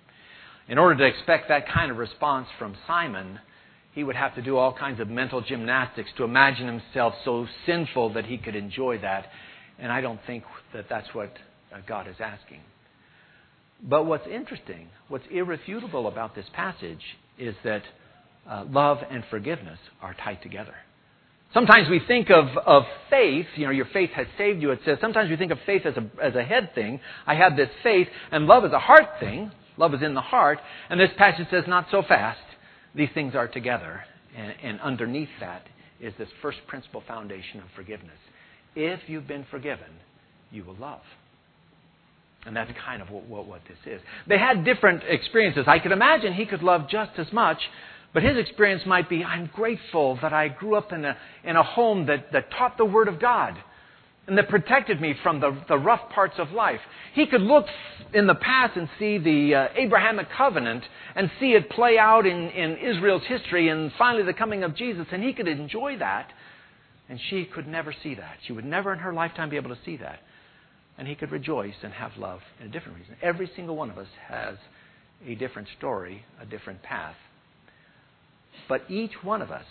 In 0.68 0.78
order 0.78 0.96
to 0.96 1.04
expect 1.04 1.48
that 1.48 1.66
kind 1.68 1.90
of 1.90 1.96
response 1.96 2.46
from 2.58 2.76
Simon, 2.86 3.40
he 3.92 4.04
would 4.04 4.16
have 4.16 4.34
to 4.36 4.42
do 4.42 4.56
all 4.56 4.72
kinds 4.72 5.00
of 5.00 5.08
mental 5.08 5.40
gymnastics 5.40 6.10
to 6.16 6.24
imagine 6.24 6.66
himself 6.66 7.14
so 7.24 7.46
sinful 7.66 8.12
that 8.14 8.26
he 8.26 8.38
could 8.38 8.54
enjoy 8.54 8.98
that. 8.98 9.26
And 9.78 9.90
I 9.90 10.00
don't 10.00 10.20
think 10.26 10.44
that 10.72 10.86
that's 10.88 11.12
what 11.12 11.32
uh, 11.72 11.78
God 11.88 12.06
is 12.06 12.16
asking. 12.20 12.60
But 13.82 14.04
what's 14.04 14.26
interesting, 14.26 14.88
what's 15.08 15.24
irrefutable 15.30 16.06
about 16.06 16.34
this 16.34 16.46
passage 16.52 17.02
is 17.38 17.54
that 17.64 17.82
uh, 18.48 18.64
love 18.70 18.98
and 19.10 19.24
forgiveness 19.30 19.78
are 20.02 20.14
tied 20.14 20.42
together. 20.42 20.74
Sometimes 21.52 21.88
we 21.88 22.00
think 22.06 22.30
of, 22.30 22.46
of 22.64 22.84
faith, 23.08 23.46
you 23.56 23.64
know, 23.64 23.72
your 23.72 23.88
faith 23.92 24.10
has 24.10 24.26
saved 24.38 24.62
you, 24.62 24.70
it 24.70 24.80
says. 24.84 24.98
Sometimes 25.00 25.30
we 25.30 25.36
think 25.36 25.50
of 25.50 25.58
faith 25.66 25.84
as 25.84 25.94
a, 25.96 26.08
as 26.22 26.34
a 26.36 26.44
head 26.44 26.74
thing. 26.74 27.00
I 27.26 27.34
have 27.34 27.56
this 27.56 27.70
faith, 27.82 28.06
and 28.30 28.46
love 28.46 28.64
is 28.64 28.72
a 28.72 28.78
heart 28.78 29.18
thing. 29.18 29.50
Love 29.76 29.94
is 29.94 30.02
in 30.02 30.14
the 30.14 30.20
heart. 30.20 30.60
And 30.88 31.00
this 31.00 31.10
passage 31.16 31.46
says, 31.50 31.64
not 31.66 31.86
so 31.90 32.02
fast. 32.06 32.38
These 32.94 33.08
things 33.14 33.34
are 33.34 33.48
together. 33.48 34.04
And, 34.36 34.54
and 34.62 34.80
underneath 34.80 35.28
that 35.40 35.62
is 36.00 36.14
this 36.18 36.28
first 36.40 36.58
principle 36.68 37.02
foundation 37.06 37.60
of 37.60 37.66
forgiveness. 37.74 38.18
If 38.76 39.00
you've 39.08 39.26
been 39.26 39.46
forgiven, 39.50 39.90
you 40.50 40.64
will 40.64 40.76
love. 40.76 41.00
And 42.46 42.56
that's 42.56 42.70
kind 42.84 43.02
of 43.02 43.10
what, 43.10 43.24
what, 43.26 43.46
what, 43.46 43.60
this 43.68 43.76
is. 43.92 44.00
They 44.26 44.38
had 44.38 44.64
different 44.64 45.02
experiences. 45.06 45.64
I 45.66 45.78
could 45.78 45.92
imagine 45.92 46.32
he 46.32 46.46
could 46.46 46.62
love 46.62 46.88
just 46.88 47.12
as 47.18 47.26
much, 47.32 47.58
but 48.12 48.22
his 48.22 48.36
experience 48.36 48.82
might 48.86 49.08
be 49.08 49.22
I'm 49.22 49.50
grateful 49.54 50.18
that 50.22 50.32
I 50.32 50.48
grew 50.48 50.74
up 50.74 50.92
in 50.92 51.04
a, 51.04 51.16
in 51.44 51.56
a 51.56 51.62
home 51.62 52.06
that, 52.06 52.32
that 52.32 52.50
taught 52.50 52.76
the 52.76 52.84
Word 52.84 53.08
of 53.08 53.20
God 53.20 53.56
and 54.26 54.38
that 54.38 54.48
protected 54.48 55.00
me 55.00 55.14
from 55.22 55.40
the, 55.40 55.56
the 55.68 55.76
rough 55.76 56.08
parts 56.10 56.34
of 56.38 56.52
life. 56.52 56.80
He 57.14 57.26
could 57.26 57.40
look 57.40 57.66
in 58.14 58.26
the 58.26 58.34
past 58.34 58.76
and 58.76 58.88
see 58.98 59.18
the 59.18 59.54
uh, 59.54 59.68
Abrahamic 59.74 60.28
covenant 60.36 60.84
and 61.16 61.30
see 61.40 61.52
it 61.52 61.68
play 61.70 61.98
out 61.98 62.26
in, 62.26 62.48
in 62.50 62.76
Israel's 62.76 63.24
history 63.26 63.68
and 63.68 63.90
finally 63.98 64.24
the 64.24 64.32
coming 64.32 64.62
of 64.62 64.76
Jesus, 64.76 65.06
and 65.10 65.22
he 65.22 65.32
could 65.32 65.48
enjoy 65.48 65.98
that. 65.98 66.30
And 67.08 67.18
she 67.28 67.44
could 67.44 67.66
never 67.66 67.92
see 68.04 68.14
that. 68.14 68.36
She 68.46 68.52
would 68.52 68.64
never 68.64 68.92
in 68.92 69.00
her 69.00 69.12
lifetime 69.12 69.50
be 69.50 69.56
able 69.56 69.74
to 69.74 69.82
see 69.84 69.96
that. 69.96 70.20
And 70.96 71.08
he 71.08 71.16
could 71.16 71.32
rejoice 71.32 71.74
and 71.82 71.92
have 71.92 72.12
love 72.16 72.38
in 72.60 72.66
a 72.66 72.70
different 72.70 72.98
reason. 72.98 73.16
Every 73.20 73.50
single 73.56 73.74
one 73.74 73.90
of 73.90 73.98
us 73.98 74.06
has 74.28 74.56
a 75.26 75.34
different 75.34 75.66
story, 75.76 76.24
a 76.40 76.46
different 76.46 76.84
path. 76.84 77.16
But 78.68 78.90
each 78.90 79.12
one 79.22 79.42
of 79.42 79.50
us 79.50 79.64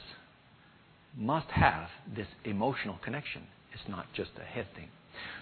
must 1.17 1.49
have 1.49 1.87
this 2.15 2.27
emotional 2.43 2.97
connection. 3.03 3.43
It's 3.73 3.89
not 3.89 4.05
just 4.13 4.31
a 4.39 4.43
head 4.43 4.67
thing. 4.75 4.89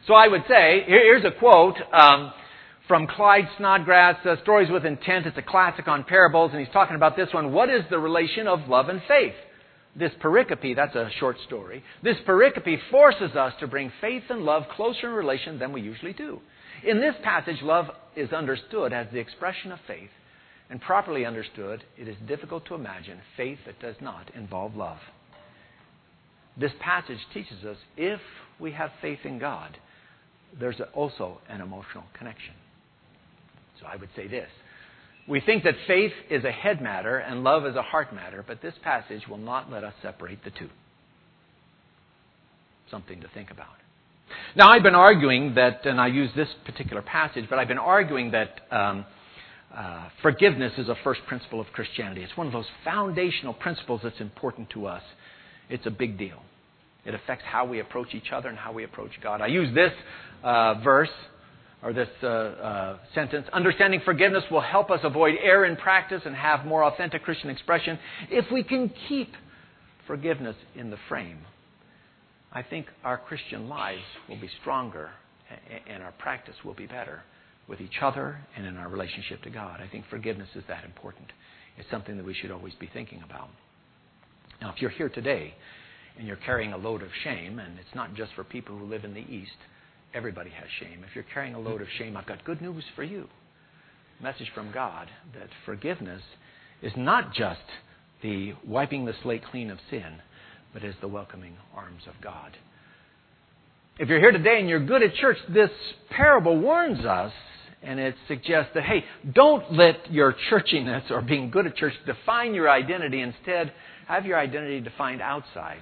So 0.08 0.14
I 0.14 0.28
would 0.28 0.44
say, 0.48 0.84
here's 0.88 1.26
a 1.26 1.32
quote 1.32 1.76
um, 1.94 2.32
from 2.88 3.08
Klyne 3.08 3.48
Snodgrass, 3.58 4.26
uh, 4.26 4.36
Stories 4.44 4.70
with 4.72 4.86
Intent. 4.86 5.26
It's 5.26 5.38
a 5.38 5.42
classic 5.42 5.88
on 5.88 6.04
parables, 6.04 6.52
and 6.52 6.60
he's 6.60 6.74
talking 6.74 6.96
about 6.96 7.16
this 7.16 7.30
one. 7.34 7.52
What 7.52 7.70
is 7.70 7.84
the 7.90 8.00
relation 8.00 8.48
of 8.48 8.68
love 8.68 8.90
and 8.90 9.02
faith? 9.08 9.34
This 9.96 10.12
pericope, 10.22 10.76
that's 10.76 10.96
a 10.96 11.10
short 11.20 11.38
story, 11.48 11.84
this 12.04 12.18
pericope 12.28 12.78
forces 12.92 13.36
us 13.36 13.54
to 13.60 13.68
bring 13.68 13.92
faith 14.00 14.24
and 14.30 14.44
love 14.44 14.64
closer 14.76 15.10
in 15.10 15.16
relation 15.16 15.58
than 15.58 15.74
we 15.74 15.82
usually 15.82 16.14
do. 16.14 16.40
In 16.86 17.00
this 17.00 17.16
passage, 17.24 17.58
love 17.64 17.88
is 18.16 18.32
understood 18.32 18.94
as 18.94 19.08
the 19.12 19.18
expression 19.18 19.72
of 19.72 19.80
faith, 19.88 20.12
and 20.70 20.82
properly 20.82 21.26
understood, 21.26 21.84
it 21.98 22.08
is 22.08 22.18
difficult 22.28 22.66
to 22.66 22.76
imagine 22.76 23.20
faith 23.36 23.60
that 23.66 23.80
does 23.80 23.96
not 24.02 24.32
involve 24.36 24.76
love. 24.76 25.00
This 26.60 26.72
passage 26.80 27.20
teaches 27.34 27.64
us 27.64 27.78
if 27.96 28.20
we 28.60 28.72
have 28.72 28.92
faith 29.02 29.20
in 29.24 29.40
God, 29.40 29.78
there's 30.60 30.82
also 30.94 31.40
an 31.48 31.62
emotional 31.62 32.04
connection. 32.18 32.54
So 33.80 33.86
I 33.86 33.96
would 33.96 34.10
say 34.16 34.28
this. 34.28 34.50
We 35.28 35.42
think 35.42 35.64
that 35.64 35.76
faith 35.86 36.14
is 36.30 36.44
a 36.46 36.52
head 36.52 36.82
matter 36.82 37.18
and 37.18 37.44
love 37.44 37.66
is 37.66 37.76
a 37.76 37.82
heart 37.82 38.14
matter, 38.14 38.44
but 38.46 38.62
this 38.62 38.74
passage 38.82 39.28
will 39.28 39.38
not 39.38 39.70
let 39.70 39.84
us 39.84 39.94
separate 40.02 40.44
the 40.44 40.52
two. 40.52 40.70
Something 42.90 43.22
to 43.22 43.28
think 43.34 43.52
about. 43.52 43.76
Now, 44.56 44.70
I've 44.70 44.84
been 44.84 44.96
arguing 44.96 45.56
that, 45.56 45.86
and 45.86 46.00
I 46.00 46.08
use 46.08 46.30
this 46.36 46.48
particular 46.66 47.02
passage, 47.02 47.46
but 47.50 47.60
I've 47.60 47.68
been 47.68 47.78
arguing 47.78 48.32
that 48.32 48.62
um, 48.72 49.06
uh, 49.76 50.10
forgiveness 50.22 50.74
is 50.78 50.88
a 50.88 50.96
first 51.04 51.22
principle 51.28 51.60
of 51.60 51.68
Christianity. 51.68 52.24
It's 52.24 52.38
one 52.38 52.48
of 52.48 52.54
those 52.54 52.66
foundational 52.84 53.54
principles 53.54 54.02
that's 54.04 54.20
important 54.20 54.70
to 54.72 54.88
us. 54.88 55.04
It's 55.70 55.86
a 55.86 55.92
big 55.92 56.18
deal. 56.18 56.42
It 57.06 57.14
affects 57.14 57.46
how 57.46 57.66
we 57.66 57.80
approach 57.80 58.14
each 58.14 58.32
other 58.32 58.50
and 58.50 58.58
how 58.58 58.72
we 58.72 58.84
approach 58.84 59.12
God. 59.22 59.42
I 59.42 59.48
use 59.48 59.74
this 59.76 59.92
uh, 60.44 60.76
verse 60.84 61.10
or 61.84 61.94
this 61.94 62.10
uh, 62.24 62.28
uh, 62.28 62.98
sentence 63.14 63.48
understanding 63.54 64.02
forgiveness 64.04 64.44
will 64.50 64.62
help 64.62 64.90
us 64.90 65.00
avoid 65.04 65.36
error 65.42 65.66
in 65.66 65.76
practice 65.76 66.22
and 66.26 66.36
have 66.36 66.66
more 66.66 66.84
authentic 66.84 67.24
Christian 67.24 67.50
expression 67.50 68.00
if 68.30 68.46
we 68.52 68.64
can 68.64 68.92
keep 69.08 69.34
forgiveness 70.08 70.56
in 70.76 70.90
the 70.90 70.98
frame. 71.08 71.40
I 72.52 72.64
think 72.64 72.88
our 73.04 73.18
Christian 73.18 73.70
lives 73.70 74.02
will 74.28 74.40
be 74.40 74.50
stronger 74.62 75.12
and 75.88 76.02
our 76.02 76.14
practice 76.14 76.56
will 76.66 76.74
be 76.74 76.88
better 76.88 77.22
with 77.68 77.82
each 77.82 78.02
other 78.02 78.40
and 78.56 78.66
in 78.66 78.78
our 78.78 78.88
relationship 78.88 79.42
to 79.44 79.50
God. 79.50 79.82
I 79.82 79.88
think 79.88 80.06
forgiveness 80.10 80.50
is 80.56 80.64
that 80.68 80.86
important. 80.86 81.28
It's 81.78 81.90
something 81.92 82.18
that 82.18 82.26
we 82.26 82.34
should 82.34 82.52
always 82.52 82.74
be 82.76 82.90
thinking 82.92 83.22
about. 83.24 83.50
Now, 84.62 84.72
if 84.74 84.82
you're 84.82 84.90
here 84.90 85.10
today 85.10 85.54
and 86.18 86.28
you're 86.28 86.38
carrying 86.38 86.74
a 86.74 86.78
load 86.78 87.04
of 87.04 87.10
shame, 87.24 87.60
and 87.60 87.78
it's 87.78 87.96
not 87.96 88.16
just 88.16 88.34
for 88.34 88.44
people 88.44 88.78
who 88.78 88.86
live 88.86 89.04
in 89.04 89.14
the 89.14 89.20
East, 89.20 89.58
everybody 90.14 90.50
has 90.50 90.68
shame. 90.80 91.04
If 91.08 91.14
you're 91.14 91.26
carrying 91.34 91.54
a 91.54 91.60
load 91.60 91.82
of 91.82 91.88
shame, 91.98 92.18
I've 92.18 92.26
got 92.26 92.44
good 92.44 92.62
news 92.62 92.84
for 92.96 93.04
you. 93.04 93.28
Message 94.22 94.52
from 94.56 94.72
God 94.72 95.10
that 95.36 95.50
forgiveness 95.66 96.24
is 96.82 96.94
not 96.96 97.34
just 97.34 97.62
the 98.24 98.54
wiping 98.66 99.06
the 99.06 99.14
slate 99.22 99.44
clean 99.52 99.70
of 99.70 99.78
sin, 99.92 100.22
but 100.74 100.84
is 100.84 100.96
the 101.02 101.08
welcoming 101.08 101.56
arms 101.76 102.04
of 102.08 102.20
God. 102.22 102.58
If 104.00 104.10
you're 104.10 104.20
here 104.20 104.32
today 104.32 104.60
and 104.60 104.70
you're 104.70 104.84
good 104.84 105.04
at 105.04 105.14
church, 105.16 105.38
this 105.50 105.70
parable 106.10 106.60
warns 106.60 107.06
us 107.06 107.32
and 107.84 108.00
it 108.00 108.16
suggests 108.28 108.72
that, 108.74 108.84
hey, 108.84 109.04
don't 109.34 109.72
let 109.72 110.12
your 110.12 110.36
churchiness 110.50 111.10
or 111.12 111.22
being 111.22 111.52
good 111.52 111.68
at 111.68 111.76
church 111.76 111.94
define 112.06 112.54
your 112.54 112.70
identity. 112.70 113.22
Instead, 113.22 113.72
have 114.08 114.26
your 114.26 114.38
identity 114.38 114.82
defined 114.82 115.22
outside 115.22 115.82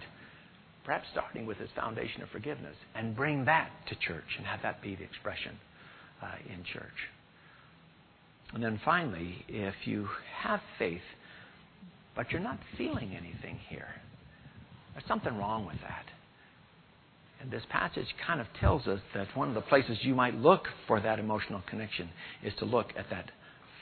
perhaps 0.85 1.07
starting 1.11 1.45
with 1.45 1.57
this 1.57 1.69
foundation 1.75 2.21
of 2.21 2.29
forgiveness, 2.29 2.75
and 2.93 3.15
bring 3.15 3.45
that 3.45 3.71
to 3.89 3.95
church 3.95 4.23
and 4.37 4.45
have 4.45 4.61
that 4.61 4.81
be 4.81 4.95
the 4.95 5.03
expression 5.03 5.57
uh, 6.21 6.27
in 6.47 6.63
church. 6.63 7.09
And 8.53 8.63
then 8.63 8.79
finally, 8.85 9.43
if 9.49 9.73
you 9.85 10.07
have 10.43 10.61
faith, 10.77 11.01
but 12.15 12.31
you're 12.31 12.39
not 12.39 12.59
feeling 12.77 13.15
anything 13.17 13.59
here, 13.67 13.87
there's 14.93 15.07
something 15.07 15.35
wrong 15.35 15.65
with 15.65 15.81
that. 15.81 16.05
This 17.51 17.63
passage 17.69 18.07
kind 18.25 18.41
of 18.41 18.47
tells 18.59 18.87
us 18.87 18.99
that 19.13 19.27
one 19.35 19.49
of 19.49 19.55
the 19.55 19.61
places 19.61 19.97
you 20.01 20.15
might 20.15 20.35
look 20.35 20.67
for 20.87 20.99
that 20.99 21.19
emotional 21.19 21.61
connection 21.67 22.09
is 22.43 22.53
to 22.59 22.65
look 22.65 22.87
at 22.97 23.09
that 23.09 23.31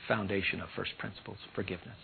foundation 0.08 0.62
of 0.62 0.70
first 0.76 0.92
principles, 0.98 1.38
forgiveness. 1.56 1.98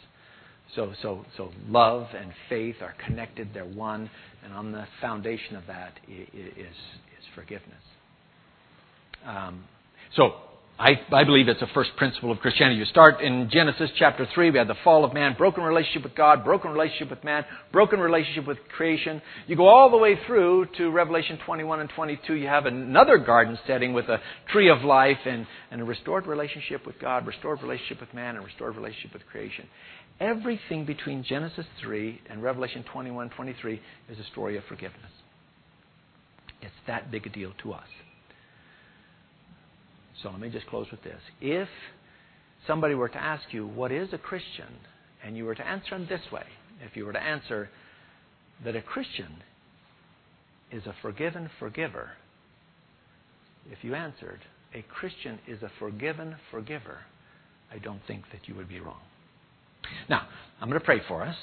So, 0.75 0.93
so, 1.01 1.25
so 1.35 1.51
love 1.67 2.07
and 2.15 2.31
faith 2.47 2.75
are 2.81 2.93
connected, 3.05 3.49
they're 3.53 3.65
one, 3.65 4.09
and 4.43 4.53
on 4.53 4.71
the 4.71 4.85
foundation 5.01 5.55
of 5.55 5.63
that 5.67 5.93
is, 6.07 6.27
is 6.33 6.75
forgiveness. 7.35 7.81
Um, 9.25 9.63
so, 10.15 10.35
I, 10.79 10.91
I 11.11 11.25
believe 11.25 11.49
it's 11.49 11.61
a 11.61 11.67
first 11.73 11.89
principle 11.97 12.31
of 12.31 12.39
Christianity. 12.39 12.79
You 12.79 12.85
start 12.85 13.19
in 13.19 13.49
Genesis 13.51 13.89
chapter 13.97 14.25
3, 14.33 14.51
we 14.51 14.57
had 14.57 14.69
the 14.69 14.77
fall 14.81 15.03
of 15.03 15.13
man, 15.13 15.35
broken 15.37 15.61
relationship 15.61 16.03
with 16.03 16.15
God, 16.15 16.45
broken 16.45 16.71
relationship 16.71 17.09
with 17.09 17.21
man, 17.21 17.43
broken 17.73 17.99
relationship 17.99 18.47
with 18.47 18.59
creation. 18.77 19.21
You 19.45 19.57
go 19.57 19.67
all 19.67 19.91
the 19.91 19.97
way 19.97 20.17
through 20.25 20.67
to 20.77 20.89
Revelation 20.89 21.37
21 21.45 21.81
and 21.81 21.89
22. 21.89 22.33
You 22.33 22.47
have 22.47 22.65
another 22.65 23.17
garden 23.17 23.59
setting 23.67 23.91
with 23.91 24.05
a 24.07 24.21
tree 24.53 24.69
of 24.69 24.83
life 24.83 25.17
and, 25.25 25.45
and 25.69 25.81
a 25.81 25.83
restored 25.83 26.25
relationship 26.25 26.87
with 26.87 26.97
God, 26.97 27.27
restored 27.27 27.61
relationship 27.61 27.99
with 27.99 28.13
man, 28.13 28.37
and 28.37 28.45
restored 28.45 28.77
relationship 28.77 29.11
with 29.11 29.25
creation. 29.25 29.67
Everything 30.21 30.85
between 30.85 31.25
Genesis 31.25 31.65
3 31.81 32.21
and 32.29 32.41
Revelation 32.41 32.85
21 32.89 33.31
23 33.31 33.81
is 34.09 34.17
a 34.17 34.23
story 34.31 34.55
of 34.55 34.63
forgiveness. 34.63 35.11
It's 36.61 36.71
that 36.87 37.11
big 37.11 37.27
a 37.27 37.29
deal 37.29 37.51
to 37.63 37.73
us. 37.73 37.87
So 40.21 40.29
let 40.29 40.39
me 40.39 40.49
just 40.49 40.67
close 40.67 40.87
with 40.91 41.03
this. 41.03 41.19
If 41.41 41.69
somebody 42.67 42.95
were 42.95 43.09
to 43.09 43.21
ask 43.21 43.43
you, 43.51 43.67
what 43.67 43.91
is 43.91 44.09
a 44.13 44.17
Christian? 44.17 44.67
And 45.23 45.35
you 45.35 45.45
were 45.45 45.55
to 45.55 45.67
answer 45.67 45.91
them 45.91 46.07
this 46.09 46.31
way, 46.31 46.45
if 46.81 46.95
you 46.95 47.05
were 47.05 47.13
to 47.13 47.21
answer 47.21 47.69
that 48.63 48.75
a 48.75 48.81
Christian 48.81 49.43
is 50.71 50.85
a 50.85 50.95
forgiven 51.01 51.49
forgiver, 51.59 52.11
if 53.71 53.83
you 53.83 53.95
answered, 53.95 54.39
a 54.73 54.81
Christian 54.83 55.39
is 55.47 55.61
a 55.63 55.71
forgiven 55.79 56.35
forgiver, 56.51 56.99
I 57.71 57.79
don't 57.79 58.01
think 58.07 58.23
that 58.31 58.47
you 58.47 58.55
would 58.55 58.69
be 58.69 58.79
wrong. 58.79 59.01
Now, 60.09 60.27
I'm 60.61 60.69
going 60.69 60.79
to 60.79 60.85
pray 60.85 61.01
for 61.07 61.23
us, 61.23 61.35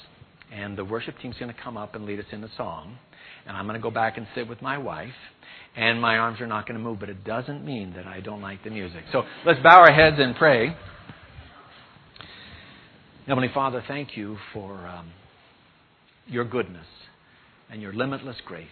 and 0.51 0.77
the 0.77 0.85
worship 0.85 1.15
team's 1.21 1.35
going 1.37 1.53
to 1.53 1.61
come 1.61 1.77
up 1.77 1.95
and 1.95 2.05
lead 2.05 2.19
us 2.19 2.25
in 2.31 2.43
a 2.43 2.49
song. 2.55 2.97
And 3.45 3.55
I'm 3.55 3.65
going 3.65 3.79
to 3.79 3.81
go 3.81 3.91
back 3.91 4.17
and 4.17 4.27
sit 4.35 4.47
with 4.47 4.61
my 4.61 4.77
wife, 4.77 5.13
and 5.75 6.01
my 6.01 6.17
arms 6.17 6.41
are 6.41 6.47
not 6.47 6.67
going 6.67 6.77
to 6.77 6.83
move, 6.83 6.99
but 6.99 7.09
it 7.09 7.23
doesn't 7.23 7.63
mean 7.65 7.93
that 7.95 8.05
I 8.05 8.19
don't 8.19 8.41
like 8.41 8.63
the 8.63 8.69
music. 8.69 9.03
So 9.11 9.23
let's 9.45 9.61
bow 9.61 9.79
our 9.79 9.91
heads 9.91 10.17
and 10.19 10.35
pray. 10.35 10.75
Heavenly 13.25 13.49
Father, 13.53 13.83
thank 13.87 14.15
you 14.15 14.37
for 14.53 14.73
um, 14.87 15.11
your 16.27 16.45
goodness 16.45 16.87
and 17.69 17.81
your 17.81 17.93
limitless 17.93 18.37
grace 18.45 18.67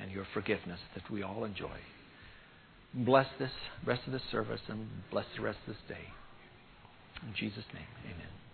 and 0.00 0.10
your 0.10 0.26
forgiveness 0.34 0.80
that 0.94 1.08
we 1.10 1.22
all 1.22 1.44
enjoy. 1.44 1.78
Bless 2.94 3.26
this 3.38 3.50
rest 3.86 4.02
of 4.06 4.12
this 4.12 4.22
service 4.30 4.60
and 4.68 4.88
bless 5.10 5.26
the 5.36 5.42
rest 5.42 5.58
of 5.66 5.74
this 5.74 5.82
day. 5.88 6.04
In 7.26 7.34
Jesus' 7.34 7.64
name, 7.74 7.86
amen. 8.04 8.47